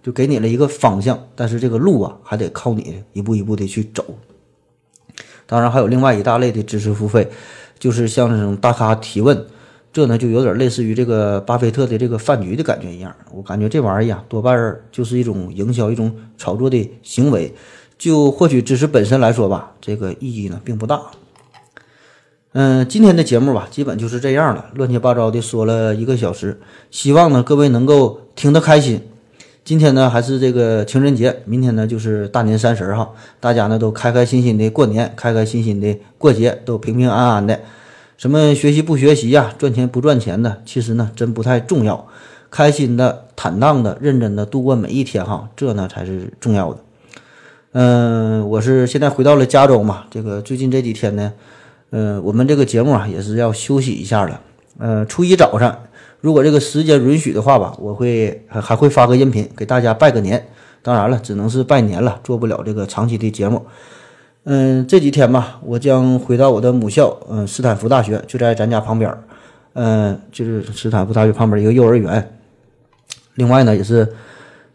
[0.03, 4.05] 就给你了一个方向，但是这个路啊还得靠你一步一步的去走。
[5.47, 7.27] 当然还有另外一大类的知识付费，
[7.79, 9.47] 就是像这种大咖提问。
[9.97, 17.55] 这呢就有点类似于这个巴菲特的这个饭局的感觉一样，我感觉这玩意儿呀多半儿就是一种营销、一种炒作的行为。
[17.97, 21.01] 就获取知识本身来说吧，这个意义呢并不大。
[22.53, 29.01] 嗯，今天的节目吧，基本就是这样了，乱七八糟的说了一个小时，希望呢各位能够听得开心。
[29.65, 37.59] 今天呢还是这个情人节，明天呢就是大年三十哈，大家呢都开开心心的过年，开开心心的过节，都平平安安的。
[38.17, 42.07] 什么学习不学习呀，赚钱不赚钱的，其实呢真不太重要。
[42.51, 46.81] 开心的、坦荡的、认真的度过每一天哈，这呢才是重要的。
[47.73, 51.33] 嗯，我是现在回到了加州嘛，这个最近这几天呢，
[51.91, 54.41] 嗯，我们这个节目啊也是要休息一下了。
[54.79, 55.77] 呃，初一早上，
[56.21, 60.49] 如果这个时间允许的话吧，我会还会发个音频给大家拜个年。
[60.83, 63.67] 当然了，只能是拜年了，做不了这个长期的节目。
[64.49, 69.19] 嗯，这几天吧，我将回到我的母校，嗯，斯坦福大学就在咱家旁边儿，
[69.73, 72.39] 嗯，就是斯坦福大学旁边一个幼儿园。
[73.35, 74.07] 另外呢，也是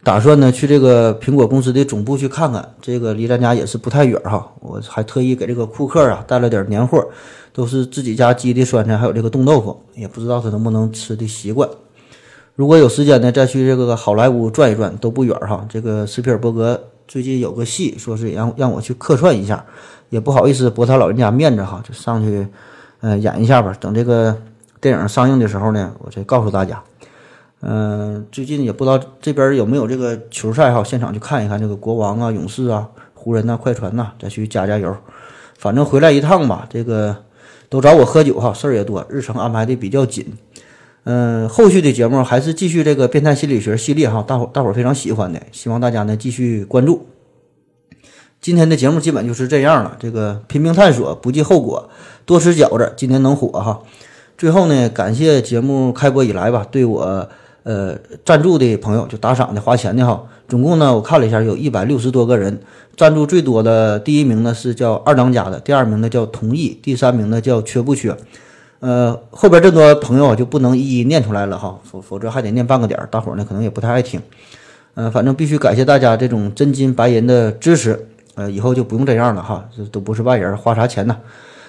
[0.03, 4.45] 打算呢去这个苹果公司的总部去看看，这个离咱家也是不太远哈。
[4.59, 7.07] 我还特意给这个库克啊带了点年货，
[7.53, 11.69] 都是自己家鸡的酸菜，还有这个冻豆腐，也不知道他能不能吃的习惯。
[12.55, 15.65] 如果有时间呢，再去这个好莱坞转一转都不远哈。
[15.69, 16.89] 这个斯皮尔伯格。
[17.11, 19.65] 最近有个戏，说是让让我去客串一下，
[20.07, 22.47] 也不好意思驳他老人家面子哈，就上去，
[23.01, 23.75] 嗯，演一下吧。
[23.81, 24.33] 等这个
[24.79, 26.81] 电影上映的时候呢，我再告诉大家。
[27.63, 34.95] 嗯，最近也不知道这边有没有这个球赛哈，现场去看一看这个国王啊、勇士啊、湖人呐、快船呐，再去加加油。
[35.57, 37.13] 反正回来一趟吧，这个
[37.67, 40.25] 都找我喝酒哈，事儿也多，日程安排的比较紧。
[41.03, 47.07] 嗯，后续的节目还是继续这个变态心理学系列哈，大伙大伙非常喜欢的，希望大家呢继续关注。
[48.39, 51.89] 今天的节目基本就是这样了，这个拼命探索，不计后果，
[52.25, 53.81] 多吃饺子，今年能火哈。
[54.37, 57.29] 最后呢，感谢节目开播以来吧，对我
[57.63, 62.59] 呃赞助的朋友，就打赏的、花钱的哈，总共呢我看了一下，有一百六十多个人，
[62.95, 68.15] 赞助最多的第一名呢是叫二当家的，第二名呢叫同意，第三名呢叫缺不缺。
[68.81, 74.21] 呃，后边这么多朋友就不能一一念出来了哈，否否则还得念半个点儿，大伙儿呢可能也不太爱听。
[74.95, 78.07] 呃，反正必须感谢大家这种真金白银的支持。
[78.35, 81.15] 呃，以后就不用这样了哈，这都不是外人，花啥钱呢？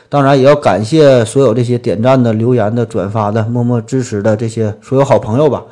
[0.09, 5.65] 当然也要感谢所有这些点赞的、留言的、转发的、默默支持的这些所有好朋友吧。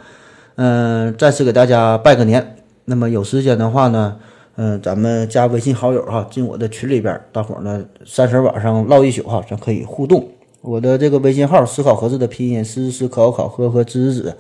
[0.57, 2.57] 嗯，再次给大家拜个年。
[2.86, 4.16] 那么有时间的话呢，
[4.57, 10.28] 嗯，咱们加微信好友哈，进我的群里边，大伙儿呢三十晚上唠一宿哈，咱可以互动。
[10.62, 14.34] 我的这个微信号“思考盒子”的拼音“思思考考和和知知”，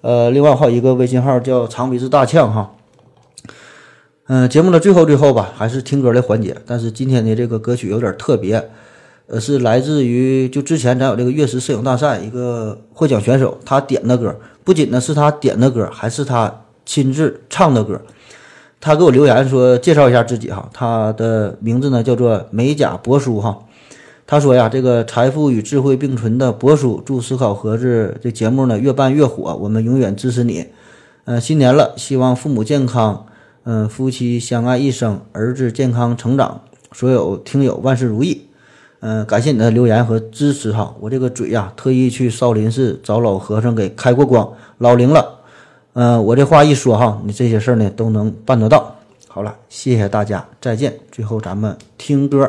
[0.00, 2.74] 呃，另外还有一个微信号叫“长鼻子大呛”哈。
[4.26, 6.56] 嗯，节目的最后最后吧，还是听歌的环节。
[6.64, 8.70] 但是今天的这个歌曲有点特别，
[9.26, 14.34] 呃，是来自于就之前咱有这个月食摄影大赛一个获奖选手他点的歌，
[14.64, 18.00] 不仅呢是他点的歌，还是他亲自唱的歌。
[18.80, 23.58] 他给我留言说介绍一下自己哈，他的名字呢叫做美甲博叔哈。
[24.30, 30.68] 他说呀，这个财富与智慧并存的博叔，祝思考盒子这节目呢越办越火，我们永远支持你。
[31.24, 33.26] 呃，新年了，希望父母健康，
[33.64, 36.60] 嗯，夫妻相爱一生，儿子健康成长，
[36.92, 38.46] 所有听友万事如意。
[39.00, 45.40] 嗯，感谢你的留言和支持哈，我这个嘴呀，特意去少林寺找老和尚给开过光，老灵了。
[45.94, 48.94] 嗯，我这话一说哈，你这些事儿呢都能办得到。
[49.26, 50.94] 好了，谢谢大家，再见。
[51.10, 52.48] 最后咱们听歌。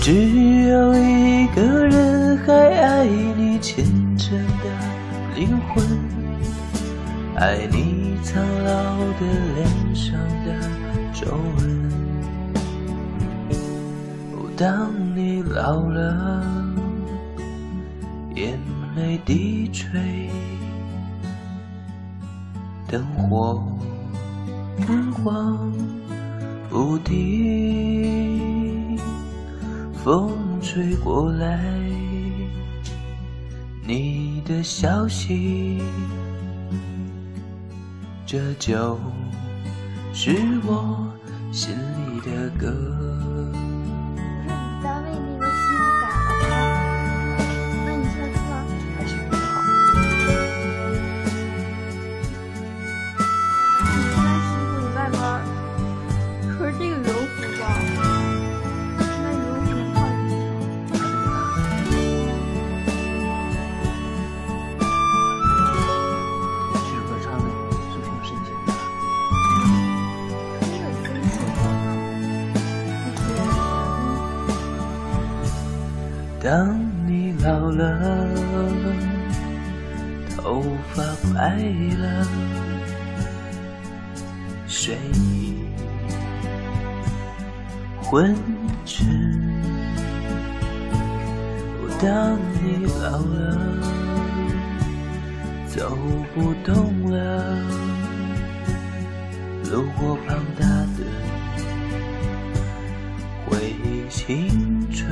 [0.00, 3.84] 只有一个人还爱你虔
[4.16, 4.64] 诚的
[5.36, 5.84] 灵魂，
[7.36, 10.58] 爱你苍老的脸上的
[11.12, 11.90] 皱纹。
[14.56, 16.42] 当你老了，
[18.34, 18.58] 眼
[18.96, 20.30] 泪低垂，
[22.88, 23.62] 灯火
[24.86, 25.70] 昏黄
[26.70, 28.29] 不定，
[30.02, 31.62] 风吹过来，
[33.86, 35.82] 你的消息，
[38.24, 38.98] 这就
[40.14, 40.34] 是
[40.64, 41.06] 我
[41.52, 43.09] 心里的歌。
[99.70, 101.04] 炉火旁打盹，
[103.46, 105.08] 回忆青春。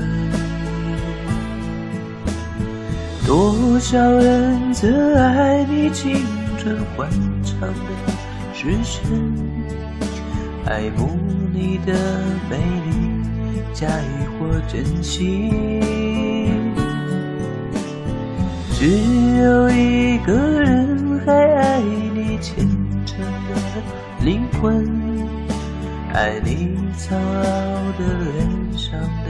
[3.24, 6.26] 多少人曾爱你青
[6.58, 7.08] 春欢
[7.44, 8.12] 畅的
[8.52, 9.32] 时辰，
[10.66, 11.16] 爱慕
[11.52, 11.92] 你的
[12.50, 12.90] 美丽，
[13.72, 15.52] 假意或真心。
[18.74, 18.86] 只
[19.40, 22.67] 有一个人还爱你虔
[24.24, 24.84] 灵魂，
[26.12, 27.42] 爱你苍老
[27.96, 29.26] 的脸上的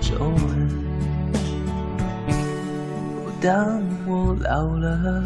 [0.00, 0.68] 皱纹。
[3.40, 5.22] 当我老了，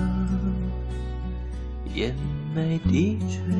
[1.94, 2.14] 眼
[2.54, 3.54] 眉低垂，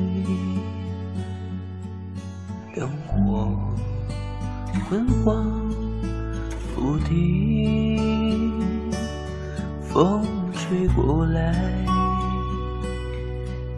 [2.75, 3.55] 灯火
[4.89, 5.45] 昏黄
[6.75, 8.59] 不定，
[9.83, 11.53] 风吹过来，